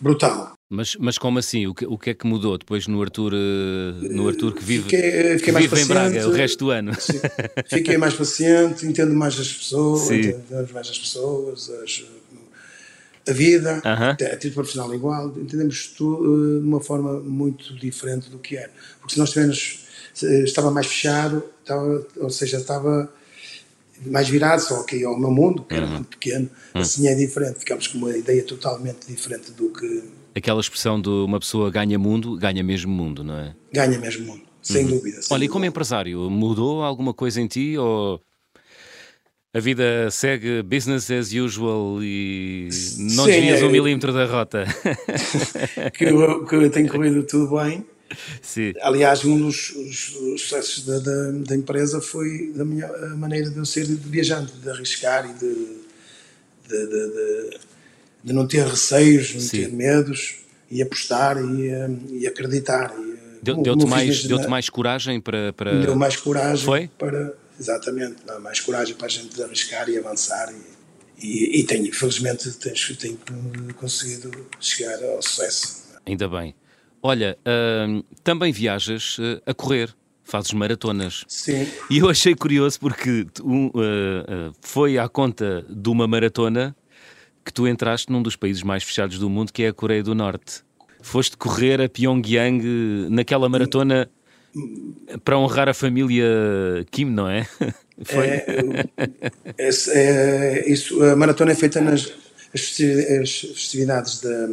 [0.00, 0.53] brutal.
[0.70, 1.66] Mas, mas como assim?
[1.66, 4.84] O que, o que é que mudou depois no Arthur, eh, no Arthur que vive,
[4.84, 6.26] Fiquei, que fiquei mais vive em Braga paciente.
[6.26, 6.92] o resto do ano?
[7.68, 10.20] Fiquei mais paciente, entendo mais as pessoas, Sim.
[10.20, 12.04] entendemos mais as pessoas, as-
[13.26, 14.10] a vida, Aham.
[14.10, 18.56] até a título profissional igual, entendemos tudo eh, de uma forma muito diferente do que
[18.56, 18.70] era.
[19.00, 19.80] Porque se nós tivermos,
[20.14, 23.10] se estava mais fechado, estava, ou seja, estava
[24.06, 25.80] mais virado só aqui ao meu mundo, que Uhum.
[25.82, 30.02] era muito pequeno, assim é diferente, ficamos com uma ideia totalmente diferente do que
[30.36, 33.54] Aquela expressão de uma pessoa ganha mundo, ganha mesmo mundo, não é?
[33.72, 35.22] ganha mesmo mundo, sem dúvida.
[35.22, 35.34] sem Uhum.
[35.36, 35.68] Olha, e como dúvida.
[35.68, 38.20] empresário, mudou alguma coisa em ti ou
[39.54, 42.68] a vida segue business as usual e
[43.14, 44.64] não Sim, desvias é- um milímetro da rota?
[45.96, 47.86] que, eu, que eu tenho corrido tudo bem.
[48.42, 48.72] Sim.
[48.82, 53.48] Aliás, um dos, os- os sucessos da, da, da empresa foi da minha a maneira
[53.50, 55.54] de eu ser de viajante, de arriscar e de,
[56.68, 57.58] de, de, de-
[58.24, 59.58] de não ter receios, não Sim.
[59.64, 60.36] ter medos
[60.70, 62.92] e apostar e, eh, e acreditar.
[62.98, 65.52] E, eh, Deu- Deu-te mais, deu na- mais coragem para.
[65.52, 65.78] para...
[65.82, 66.88] deu mais coragem Foi?
[66.98, 70.52] para exatamente dá mais coragem para a gente arriscar e avançar
[71.20, 73.18] e, e, e tenho felizmente tenho, tenho
[73.76, 76.54] conseguido chegar ao sucesso Ainda bem.
[77.02, 77.36] Olha,
[77.88, 81.24] hum, também viajas eh, a correr, fazes maratonas.
[81.28, 86.74] sim E eu achei curioso porque um, eh, eh, foi à conta de uma maratona
[87.44, 90.14] que tu entraste num dos países mais fechados do mundo, que é a Coreia do
[90.14, 90.62] Norte.
[91.02, 92.62] Foste correr a Pyongyang
[93.10, 94.08] naquela maratona
[95.24, 96.24] para honrar a família
[96.90, 97.46] Kim, não é?
[98.04, 98.26] Foi?
[98.26, 98.84] É,
[99.58, 102.12] é, é, isso, a maratona é feita nas
[102.54, 104.48] as festividades da,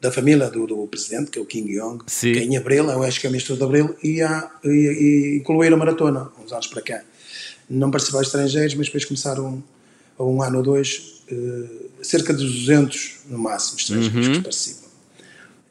[0.00, 2.32] da família do, do, presidente, que é o Kim Jong, Sim.
[2.32, 5.38] que é em abril, eu acho que é mês de abril, e, há, e, e
[5.38, 7.02] incluíram a maratona, uns anos para cá.
[7.70, 9.62] Não participaram estrangeiros, mas depois começaram
[10.18, 14.32] a um ano ou dois, uh, cerca de 200 no máximo estrangeiros uhum.
[14.34, 14.84] que participam.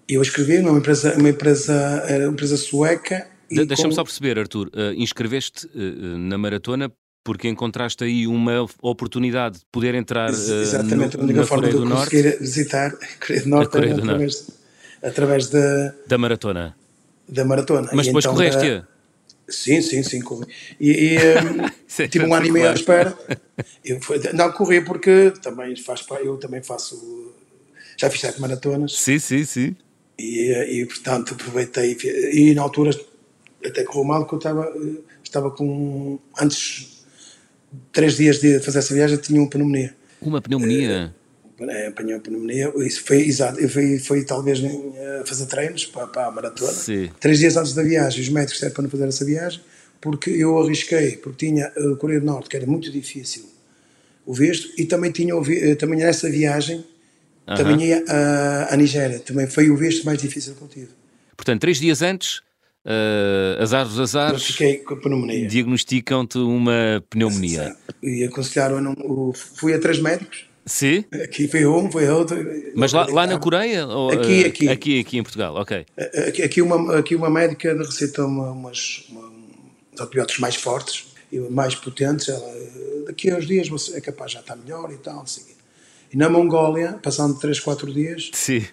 [0.08, 3.96] Eu escrevi numa empresa, uma empresa, uma empresa sueca de Deixa-me com...
[3.96, 6.92] só perceber, Arthur, uh, inscreveste uh, na maratona
[7.24, 11.76] porque encontraste aí uma oportunidade de poder entrar uh, Exatamente, no, a única forma de
[11.76, 14.54] eu conseguir visitar a Coreia do Norte, Coreia do através, Norte.
[15.02, 16.76] através da, da maratona.
[17.30, 17.90] Da maratona.
[17.94, 18.88] Mas e depois então, correste-a?
[19.50, 20.48] Sim, sim, sim, corri.
[20.80, 21.18] E, e
[22.04, 23.18] um, tive um ano e meio à espera.
[23.84, 27.34] Eu fui, não corri porque também faz eu também faço
[27.98, 28.94] já fiz sete maratonas.
[28.94, 29.76] Sim, sim, sim.
[30.18, 31.98] E, e portanto aproveitei
[32.34, 32.92] e na altura
[33.66, 34.74] até correu mal que eu estava,
[35.24, 36.20] estava com.
[36.40, 37.06] Antes,
[37.92, 39.96] três dias de fazer essa viagem, tinha uma pneumonia.
[40.22, 41.14] Uma pneumonia?
[41.70, 42.72] É, apanhei uma pneumonia.
[42.78, 46.72] Isso foi, exato, eu fui, fui talvez a fazer treinos para, para a maratona.
[46.72, 47.10] Sim.
[47.20, 49.62] Três dias antes da viagem, os médicos disseram para não fazer essa viagem,
[50.02, 53.46] porque eu arrisquei, porque tinha a Coreia do Norte, que era muito difícil
[54.26, 56.84] o visto, e também tinha eh, também nessa viagem, uh
[57.48, 57.58] -huh.
[57.58, 60.90] também ia a, a Nigéria, também foi o visto mais difícil que eu tive.
[61.36, 62.42] Portanto, três dias antes
[62.86, 65.48] uh, azar dos azares, eu fiquei com pneumonia.
[65.48, 67.76] diagnosticam-te uma pneumonia.
[68.02, 70.46] E aconselharam, não, fui a três médicos.
[70.66, 71.04] Sim.
[71.24, 72.38] Aqui foi um, foi outro.
[72.76, 73.86] Mas lá, lá na Coreia?
[73.86, 74.70] Ou, aqui, aqui.
[74.70, 75.86] Aqui, aqui em Portugal, ok.
[76.44, 79.28] Aqui, uma, aqui uma médica receitou uma, umas, uma,
[79.94, 82.30] uns antibióticos mais fortes e mais potentes.
[82.30, 82.54] Ela,
[83.08, 85.22] daqui a uns dias você é capaz já estar melhor e tal.
[85.22, 85.42] Assim.
[86.12, 88.64] E na Mongólia, passando 3, 4 dias, Sim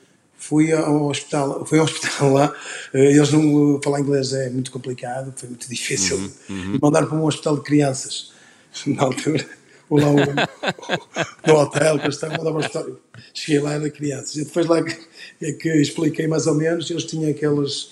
[0.40, 2.54] fui ao hospital, fui ao hospital lá,
[2.94, 6.16] eh, eles não falar inglês é muito complicado, foi muito difícil.
[6.16, 6.78] Uhum, uhum.
[6.82, 8.32] Mandaram para um hospital de crianças
[8.86, 9.46] na altura.
[9.90, 10.16] Lá o,
[11.46, 12.86] no hotel que eu estava, mandava ao hospital.
[13.34, 14.36] Cheguei lá era crianças.
[14.36, 17.90] E depois lá é que expliquei mais ou menos, eles tinham aqueles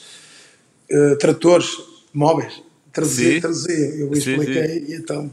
[0.90, 1.68] uh, tratores
[2.12, 2.62] móveis.
[2.92, 3.76] Traduzia, traduzia.
[3.96, 4.92] Eu expliquei sim, sim.
[4.92, 5.30] e então,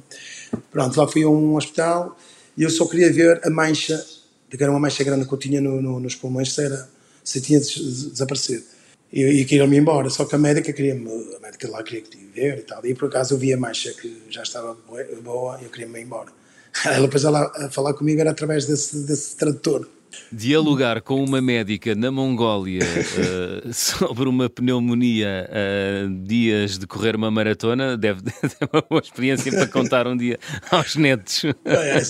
[0.71, 2.17] pronto, lá fui a um hospital
[2.58, 4.04] e eu só queria ver a mancha,
[4.49, 6.89] que era uma mancha grande que eu tinha no, no, nos pulmões, se era
[7.23, 8.63] se tinha desaparecido.
[9.12, 12.60] E, e queriam-me embora, só que a médica queria-me, a médica lá queria que ver
[12.60, 12.86] e tal.
[12.86, 14.78] E por acaso eu vi a mancha que já estava
[15.23, 16.32] boa e eu queria-me embora.
[16.85, 19.88] Ela depois ela a falar comigo era através desse, desse tradutor.
[20.31, 27.29] Dialogar com uma médica na Mongólia uh, sobre uma pneumonia uh, dias de correr uma
[27.29, 30.39] maratona deve ser uma boa experiência para contar um dia
[30.71, 31.43] aos netos.
[31.65, 32.01] É,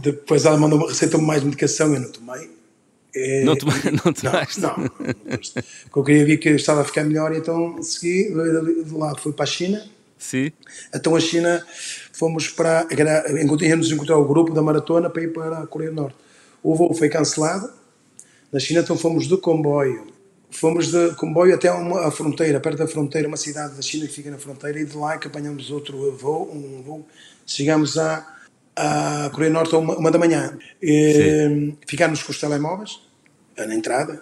[0.00, 2.50] Depois ela mandou uma receita mais medicação, eu não tomei.
[3.16, 3.90] É, não, tomaste?
[3.90, 4.60] Não, tomaste.
[4.60, 8.28] não, não, Porque eu queria ver que eu estava a ficar melhor, então segui,
[8.84, 9.84] de lá fui para a China.
[10.18, 10.50] Sim.
[10.92, 11.64] Então a China,
[12.14, 12.86] fomos para,
[13.60, 16.16] íamos encontrar o grupo da maratona para ir para a Coreia do Norte.
[16.62, 17.70] O voo foi cancelado,
[18.52, 20.06] na China então fomos de comboio.
[20.50, 24.12] Fomos de comboio até uma, a fronteira, perto da fronteira, uma cidade da China que
[24.12, 27.06] fica na fronteira, e de lá que apanhamos outro voo, um voo,
[27.44, 28.24] chegamos a
[28.76, 30.56] à Coreia do Norte uma, uma da manhã.
[30.82, 33.00] E, ficámos com os telemóveis
[33.56, 34.20] na entrada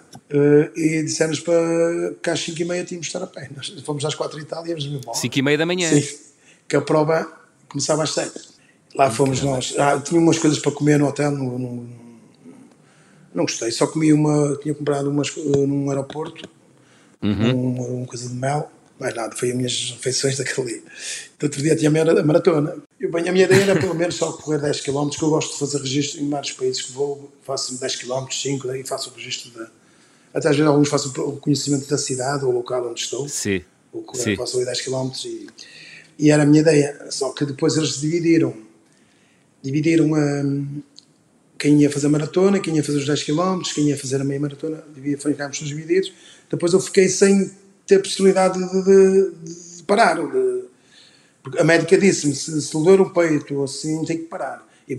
[0.75, 3.49] e disseram-nos para que às 5 e meia tínhamos de estar a pé.
[3.55, 5.17] Nós fomos às 4 e tal e íamos embora.
[5.17, 5.89] 5 e meia da manhã?
[5.89, 6.07] Sim,
[6.67, 7.42] que a prova
[7.73, 8.31] começava às 7.
[8.95, 9.73] Lá fomos nós.
[9.77, 11.89] Ah, tinha umas coisas para comer no hotel, no, no,
[13.33, 16.47] não gostei, só comi uma, tinha comprado umas num aeroporto,
[17.21, 17.71] uhum.
[17.73, 20.83] uma, uma coisa de mel mais nada, foi as minhas refeições daquele dia.
[21.35, 22.77] Então, outro dia tinha a maratona.
[22.99, 25.53] Eu, bem, a minha ideia era pelo menos só correr 10 km, que eu gosto
[25.53, 29.13] de fazer registro em vários países que vou, faço 10 km, 5, daí faço o
[29.13, 29.67] registro da.
[30.33, 33.27] Até às vezes alguns faço o conhecimento da cidade ou local onde estou.
[33.27, 33.61] Sim.
[33.91, 34.35] Ou Sim.
[34.35, 35.47] faço ali 10 km e,
[36.17, 37.07] e era a minha ideia.
[37.09, 38.53] Só que depois eles dividiram.
[39.61, 40.81] Dividiram um,
[41.57, 44.23] quem ia fazer a maratona, quem ia fazer os 10 km, quem ia fazer a
[44.23, 44.83] meia maratona,
[45.17, 46.11] ficámos todos divididos.
[46.49, 47.49] Depois eu fiquei sem
[47.87, 49.31] ter possibilidade de, de,
[49.77, 50.15] de parar.
[50.15, 50.63] De,
[51.41, 54.67] porque a médica disse-me: se, se doer o peito ou assim, tem que parar.
[54.87, 54.97] E,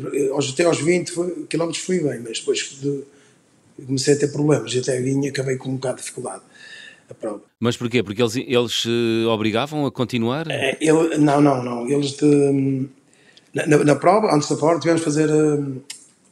[0.53, 1.13] até aos 20
[1.49, 3.05] km fui bem, mas depois de,
[3.85, 6.43] comecei a ter problemas e até vim acabei com um bocado de dificuldade.
[7.09, 7.43] A prova.
[7.61, 8.03] Mas porquê?
[8.03, 10.51] Porque eles, eles uh, obrigavam a continuar?
[10.51, 11.89] É, ele, não, não, não.
[11.89, 12.89] Eles de,
[13.53, 15.83] na, na, prova, antes da prova, tivemos de fazer uh,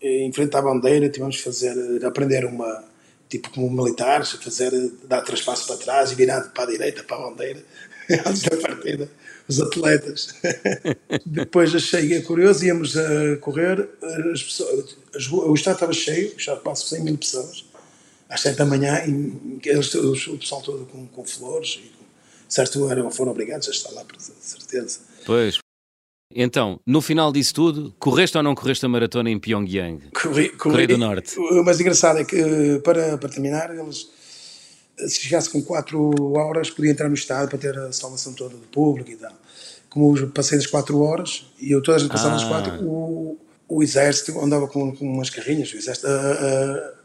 [0.02, 2.84] em frente à bandeira, tivemos de fazer, aprender uma,
[3.28, 4.72] tipo como militares, fazer,
[5.04, 7.60] dar três passos para trás e virar para a direita, para a bandeira,
[8.26, 9.08] antes da partida,
[9.48, 10.34] os atletas.
[11.24, 13.88] Depois achei curioso, íamos a correr,
[14.32, 14.96] as pessoas,
[15.30, 17.64] o estado estava cheio, o estado passa 100 mil pessoas,
[18.32, 21.92] às 7 da manhã, e eles, o pessoal todo com, com flores, e,
[22.48, 25.00] certo, eram, foram obrigados a estar lá, por certeza.
[25.26, 25.58] Pois.
[26.34, 30.10] Então, no final disso tudo, correste ou não correste a maratona em Pyongyang?
[30.14, 31.38] Corri, corri, Coreia do Norte.
[31.38, 34.08] O mais engraçado é que, para, para terminar, eles,
[34.96, 38.66] se chegasse com 4 horas, podia entrar no estádio para ter a salvação toda do
[38.68, 39.32] público e tal.
[39.90, 42.48] Como eu passei das 4 horas, e eu toda a gente passava das Ah.
[42.48, 47.01] 4, o, o exército andava com, com umas carrinhas, o exército, a, a,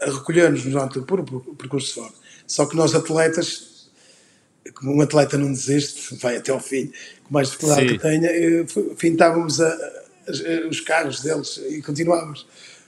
[0.00, 1.02] a recolher-nos durante o
[1.56, 2.12] percurso fora.
[2.46, 3.88] Só que nós atletas,
[4.74, 6.86] como um atleta não desiste, vai até ao fim,
[7.24, 7.94] com mais dificuldade Sim.
[7.96, 12.46] que tenha, eh, fintávamos a- a- os carros deles e continuávamos.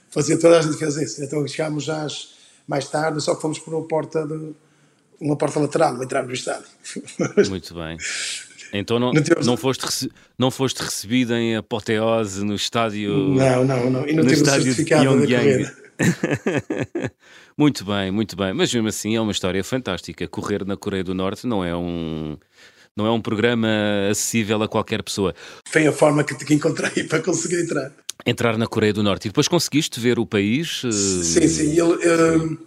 [0.09, 1.23] Fazia toda a gente fez isso.
[1.23, 2.29] Então chegámos já às-
[2.67, 4.51] mais tarde, só que fomos por uma porta, de,
[5.19, 6.67] uma porta lateral, não entrámos no estádio.
[7.49, 7.97] Muito bem.
[8.73, 13.11] Então não, Não tivemos- não, foste, não foste recebido em apoteose no estádio.
[13.35, 14.07] não, não, não.
[14.07, 15.80] E não no estádio de certificado da corrida.
[17.57, 18.53] muito bem, muito bem.
[18.53, 20.27] Mas mesmo assim é uma história fantástica.
[20.27, 22.37] Correr na Coreia do Norte não é um.
[22.95, 23.69] Não é um programa
[24.09, 25.33] acessível a qualquer pessoa.
[25.65, 27.91] Foi a forma que, que encontrei para conseguir entrar.
[28.25, 30.83] Entrar na Coreia do Norte e depois conseguiste ver o país.
[30.85, 31.71] eh, Sim, sim.
[31.71, 32.57] Ele, eh,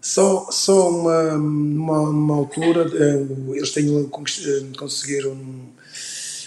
[0.00, 5.38] só só uma, uma, uma altura, eh, eles têm, conseguiram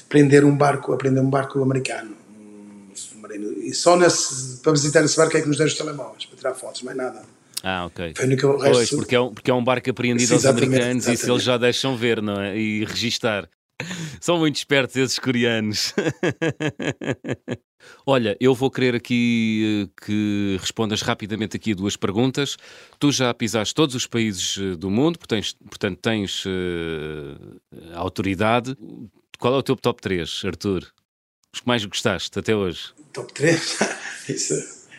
[0.10, 2.25] prender um barco, aprender um barco americano.
[3.26, 3.54] Submarino.
[3.54, 6.54] E só nesse, para visitar esse barco é que nos deram os telemóveis, para tirar
[6.54, 7.24] fotos, mais nada.
[7.64, 8.14] Ah, ok.
[8.16, 8.98] Foi o Pois, resto.
[8.98, 11.32] porque é, um, porque é um barco apreendido Sim, aos exatamente, americanos e se exatamente.
[11.32, 12.58] eles já deixam ver, não é?
[12.58, 13.50] E registar.
[14.22, 15.94] São muito espertos esses coreanos.
[18.06, 22.58] Olha, eu vou querer aqui eh, que respondas rapidamente aqui a duas perguntas.
[23.00, 28.76] Tu já pisaste todos os países eh, do mundo, portanto tens, eh, autoridade.
[29.38, 30.88] Qual é o teu top 3, Arthur?
[31.56, 32.88] Os que mais gostaste até hoje?
[33.14, 33.78] Top 3.
[34.28, 34.54] Isso,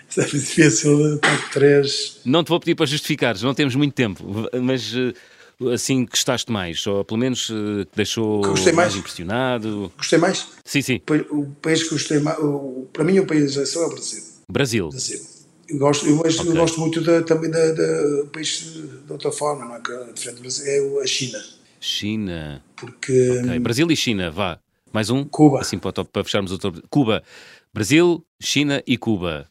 [0.09, 1.19] isso é difícil.
[1.19, 2.21] Top 3.
[2.25, 4.25] Não te vou pedir para justificares, não temos muito tempo,
[4.62, 5.12] mas eh,
[5.75, 8.95] assim gostaste mais, ou pelo menos eh, deixou Que gostei mais?
[8.97, 9.92] impressionado.
[9.99, 10.47] Gostei mais?
[10.64, 12.38] Sim, sim, O país que gostei mais.
[12.38, 14.23] o- Para mim, o país de eleição é o Brasil.
[14.51, 14.88] Brasil.
[14.88, 15.21] Brasil.
[15.69, 18.61] Eu gosto, eu, mas eu gosto muito da, também da, da o país
[19.05, 19.81] de outra forma, não é?
[19.81, 21.45] Que é diferente do Brasil, é a China.
[21.81, 22.64] China.
[22.77, 24.59] Porque Ok, Brasil e China, vá.
[24.92, 25.25] Mais um?
[25.25, 25.61] Cuba.
[25.61, 26.83] Assim para, para fecharmos o top.
[26.88, 27.22] Cuba.
[27.72, 29.46] Brasil, China e Cuba.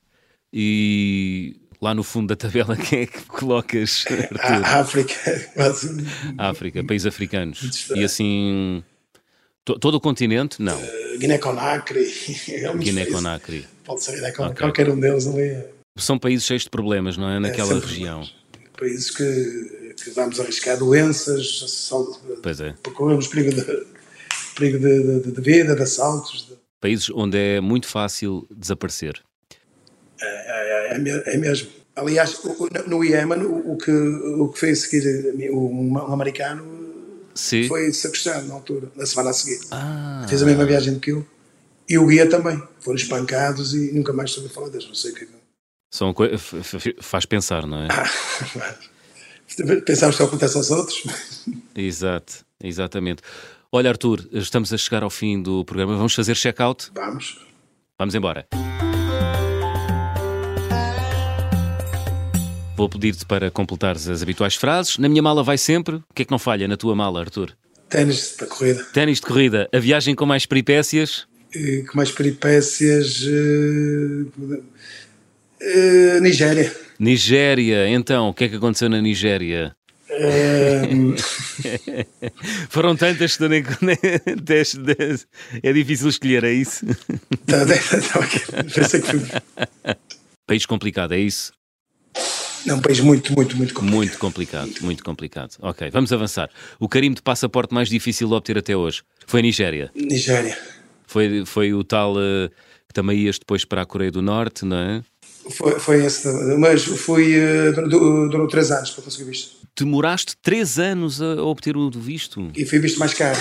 [0.52, 4.06] E lá no fundo da tabela, quem é que colocas,
[4.42, 6.06] a África é quase.
[6.38, 7.90] África, países africanos.
[7.96, 8.84] E assim.
[9.64, 10.62] to- todo o continente?
[10.62, 10.80] Não.
[11.20, 12.06] Guiné-Conakry.
[12.50, 13.68] É Guiné-Conakry.
[13.84, 14.52] Pode ser Guiné-Conakry.
[14.54, 14.68] Ok.
[14.68, 15.42] Qualquer um deles ali.
[15.42, 17.40] é- São países cheios de problemas, não é?
[17.40, 18.28] Naquela sempre região.
[18.78, 22.04] Países que, que vamos arriscar doenças, só-
[22.42, 22.74] Pois é.
[23.30, 23.86] perigo de,
[24.56, 26.48] perigo de, de, de vida, de assaltos.
[26.48, 29.22] de- Países onde é muito fácil desaparecer.
[30.22, 31.70] É, é, é me- é mesmo.
[31.96, 32.38] Aliás,
[32.88, 36.66] no Iémen, o, que, o que fez seguir um, americano
[37.34, 37.68] Sim.
[37.70, 39.60] foi sequestrado na altura, na semana a seguir.
[39.72, 41.26] Ah, Fez a mesma viagem que eu.
[41.88, 42.62] E o guia também.
[42.82, 44.88] Foram espancados e nunca mais soube falar deles.
[44.88, 45.28] Não sei o que é.
[45.92, 47.88] são f- faz pensar, não é?
[49.86, 51.04] Pensámos que acontece aos outros.
[51.76, 53.22] Exato, exatamente.
[53.78, 55.98] Olha, Arthur, estamos a chegar ao fim do programa.
[55.98, 56.92] Vamos fazer check-out?
[56.96, 57.46] Vamos.
[58.00, 58.48] Vamos embora.
[62.78, 64.98] Vou pedir-te para completares as habituais frases.
[64.98, 65.96] Na minha mala vai sempre.
[65.98, 67.52] O que é que não falha na tua mala, Arthur?
[67.90, 68.82] Ténis para corrida.
[68.94, 71.28] Ténis de corrida, a viagem com mais peripécias.
[71.54, 73.26] E com mais peripécias.
[73.28, 74.62] eh,
[75.60, 76.74] eh, Nigéria.
[76.98, 79.76] Nigéria, então, o que é que aconteceu na Nigéria?
[82.70, 83.64] Foram tantas que nem.
[85.64, 86.86] é difícil escolher, é isso?
[90.48, 91.54] País complicado, é isso?
[92.66, 93.96] Não, um país muito, muito, muito complicado.
[93.96, 95.52] Muito complicado, muito complicado.
[95.62, 96.50] Ok, vamos avançar.
[96.80, 99.92] O carimbo de passaporte mais difícil de obter até hoje foi a Nigéria.
[99.94, 100.58] Nigéria.
[101.06, 102.50] Foi, foi o tal eh,
[102.88, 105.04] que também ias depois para a Coreia do Norte, não é?
[105.52, 106.28] Foi, foi esse.
[106.58, 107.36] Mas fui.
[107.76, 109.65] Durou, durou três anos para conseguir visto.
[109.78, 112.52] Demoraste três anos a obter o visto.
[112.56, 113.40] E fui visto mais caro.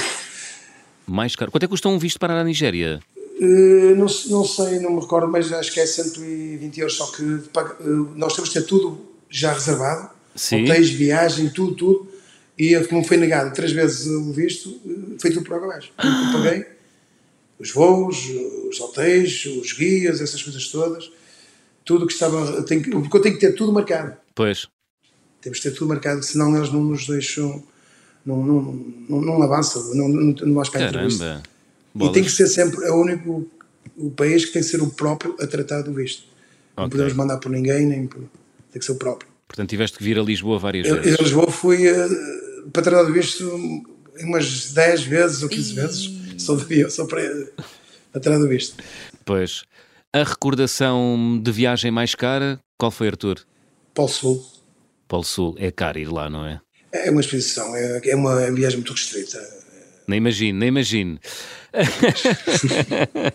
[1.06, 1.50] Mais caro.
[1.50, 3.00] Quanto é que custa um visto para a Nigéria?
[3.40, 6.94] Eh, não, não sei, não me recordo, mas acho que é 120 euros.
[6.96, 7.84] Só que eh,
[8.16, 10.64] nós temos que ter tudo já reservado: Sim.
[10.64, 12.08] hotéis, viagem, tudo, tudo.
[12.58, 15.92] E como foi negado três vezes o visto, eh, foi tudo por água abaixo.
[15.98, 16.66] Eu paguei
[17.58, 18.16] os voos,
[18.68, 21.10] os hotéis, os guias, essas coisas todas.
[21.84, 22.62] Tudo que estava.
[22.64, 24.16] Que- porque eu tenho que ter tudo marcado.
[24.34, 24.66] Pois,
[25.44, 27.62] Temos que ter tudo marcado, senão eles não nos deixam.
[28.26, 28.62] Não, não,
[29.08, 31.24] não, não avança, não, não, não vais para a entrevista.
[31.94, 32.10] caramba.
[32.10, 33.46] E tem que ser sempre é o único
[33.96, 36.24] o país que tem que ser o próprio a tratar do visto.
[36.76, 36.92] Não Ok.
[36.92, 38.20] podemos mandar por ninguém, nem por,
[38.72, 39.28] tem que ser o próprio.
[39.46, 41.20] Portanto, tiveste que vir a Lisboa várias Eu, vezes.
[41.20, 43.46] em Lisboa fui uh, para Trás do Visto
[44.20, 46.10] umas 10 vezes ou 15 vezes.
[46.38, 47.22] Só de avião, só para,
[48.10, 48.82] para Trás do Visto.
[49.24, 49.62] Pois.
[50.12, 53.40] A recordação de viagem mais cara, qual foi, Arthur?
[53.92, 54.44] Polo Sul.
[55.08, 55.54] Polo Sul.
[55.58, 56.60] É caro ir lá, não é?
[56.92, 59.38] É uma expedição, é, é uma viagem muito restrita.
[60.06, 61.18] Nem imagino, nem imagino.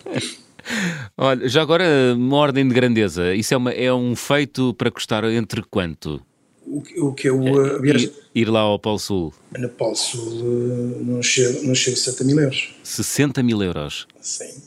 [1.17, 3.33] Olha, já agora, uma ordem de grandeza.
[3.33, 6.21] Isso é, uma, é um feito para custar entre quanto?
[6.65, 9.33] O, que- o que eu uh, viagem Ir, ir lá ao Polo Sul.
[9.57, 12.69] no Polo Sul uh, não chego, não chego a 70 mil euros.
[12.83, 14.07] 60 mil euros.
[14.21, 14.61] Sim.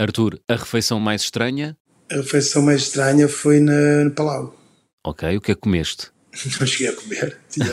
[0.00, 1.76] Arthur, a refeição mais estranha?
[2.10, 4.56] A refeição mais estranha foi na, no Palau.
[5.02, 6.08] Ok, o que é que comeste?
[6.60, 7.38] Não cheguei a comer.
[7.48, 7.66] Tinha,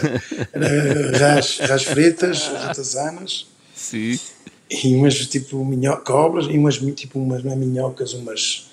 [1.20, 4.20] ras, ras fritas, ratazanas Sim.
[4.70, 8.70] e umas tipo minho, cobras e umas tipo umas não é minhocas, umas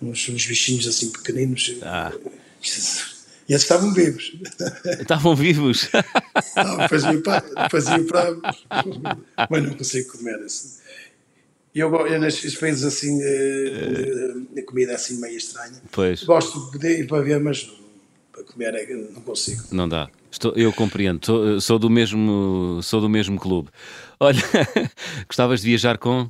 [0.00, 1.76] uns, uns bichinhos assim pequeninos.
[1.82, 2.12] Ah.
[3.48, 4.32] E eles estavam vivos.
[5.00, 5.88] Estavam vivos.
[6.54, 8.36] Ah, depois ia para, depois ia para
[9.48, 10.77] mas não consigo comer isso.
[11.78, 15.80] E eu, eu nestes países assim, eh, a comida assim meio estranha.
[15.92, 17.70] pois, Gosto de ir para ver, mas
[18.32, 19.62] para comer é não consigo.
[19.70, 20.10] não dá.
[20.28, 21.24] Estou, eu compreendo.
[21.24, 23.68] Sou, sou do mesmo, sou do mesmo clube.
[24.18, 24.42] Olha,
[25.28, 26.28] gostavas de viajar com?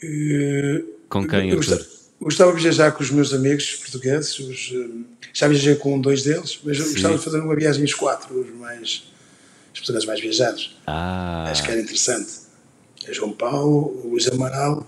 [0.00, 1.66] Eh, Com quem, eu Arthur?
[1.66, 1.86] gostava,
[2.20, 4.38] gostava de viajar com os meus amigos portugueses.
[4.38, 4.88] Os, eh,
[5.32, 6.92] já viajei com dois deles, mas Sim.
[6.92, 9.02] gostava de fazer uma viagem os quatro, os mais
[9.74, 10.76] os portugueses mais viajados.
[10.86, 12.45] Ah, Acho que era interessante.
[13.06, 14.86] É João Paulo, o Luís Amaral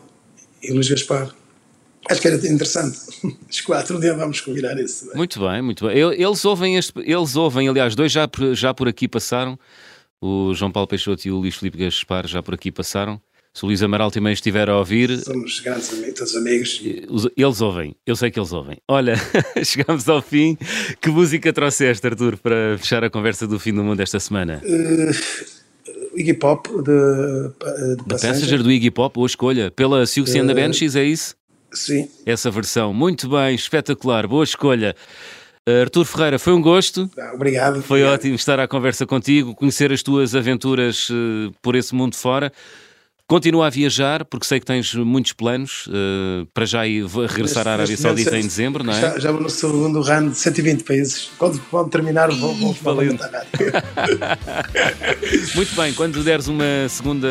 [0.62, 1.34] e o Luís Gaspar.
[2.10, 2.98] Acho que era interessante.
[3.50, 5.10] Os quatro, um dia vamos combinar isso.
[5.14, 5.98] muito bem, muito bem.
[5.98, 9.58] Eles ouvem, este, eles ouvem, aliás, dois já, por- já por aqui passaram.
[10.20, 13.20] O João Paulo Peixoto e o Luís Filipe Gaspar já por aqui passaram.
[13.54, 16.80] Se o Luís Amaral também estiver a ouvir, Somos grandes amigos, todos amigos.
[17.08, 18.78] Os- Eles ouvem, eu sei que eles ouvem.
[18.88, 19.14] Olha,
[19.64, 20.56] chegamos ao fim.
[21.00, 24.62] Que música trouxeste, Arthur, para fechar a conversa do fim do mundo esta semana?
[26.14, 28.34] Iggy Pop de, de The Passenger.
[28.34, 31.34] Passenger do Iggy Pop, ou escolha, pela Siouxsie and the Banshees, é isso?
[31.72, 32.94] Sim, Essa versão.
[32.94, 34.96] Muito bem, espetacular, boa escolha.
[35.68, 37.10] Uh, Arthur Ferreira, foi um gosto.
[37.18, 37.82] Ah, obrigado.
[37.82, 38.20] Foi Obrigado.
[38.20, 42.50] ótimo estar à conversa contigo, conhecer as tuas aventuras eh, por esse mundo fora.
[43.28, 47.72] Continua a viajar, porque sei que tens muitos planos eh, para já ir regressar à
[47.72, 48.98] Arábia Saudita em dezembro, não é?
[49.02, 51.30] Já, já vou no segundo run de 120 países.
[51.36, 53.22] Quando, quando terminar, vou, vou, valente.
[55.54, 57.28] Muito bem, quando deres uma segunda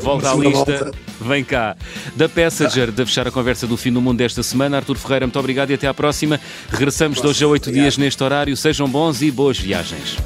[0.00, 0.98] volta à segunda lista, volta.
[1.20, 1.76] vem cá.
[2.16, 5.38] Da Passenger, de fechar a conversa do fim do mundo desta semana, Artur Ferreira, muito
[5.38, 6.40] obrigado e até à próxima.
[6.70, 8.56] Regressamos de hoje a oito dias neste horário.
[8.56, 10.16] Sejam bons e boas viagens.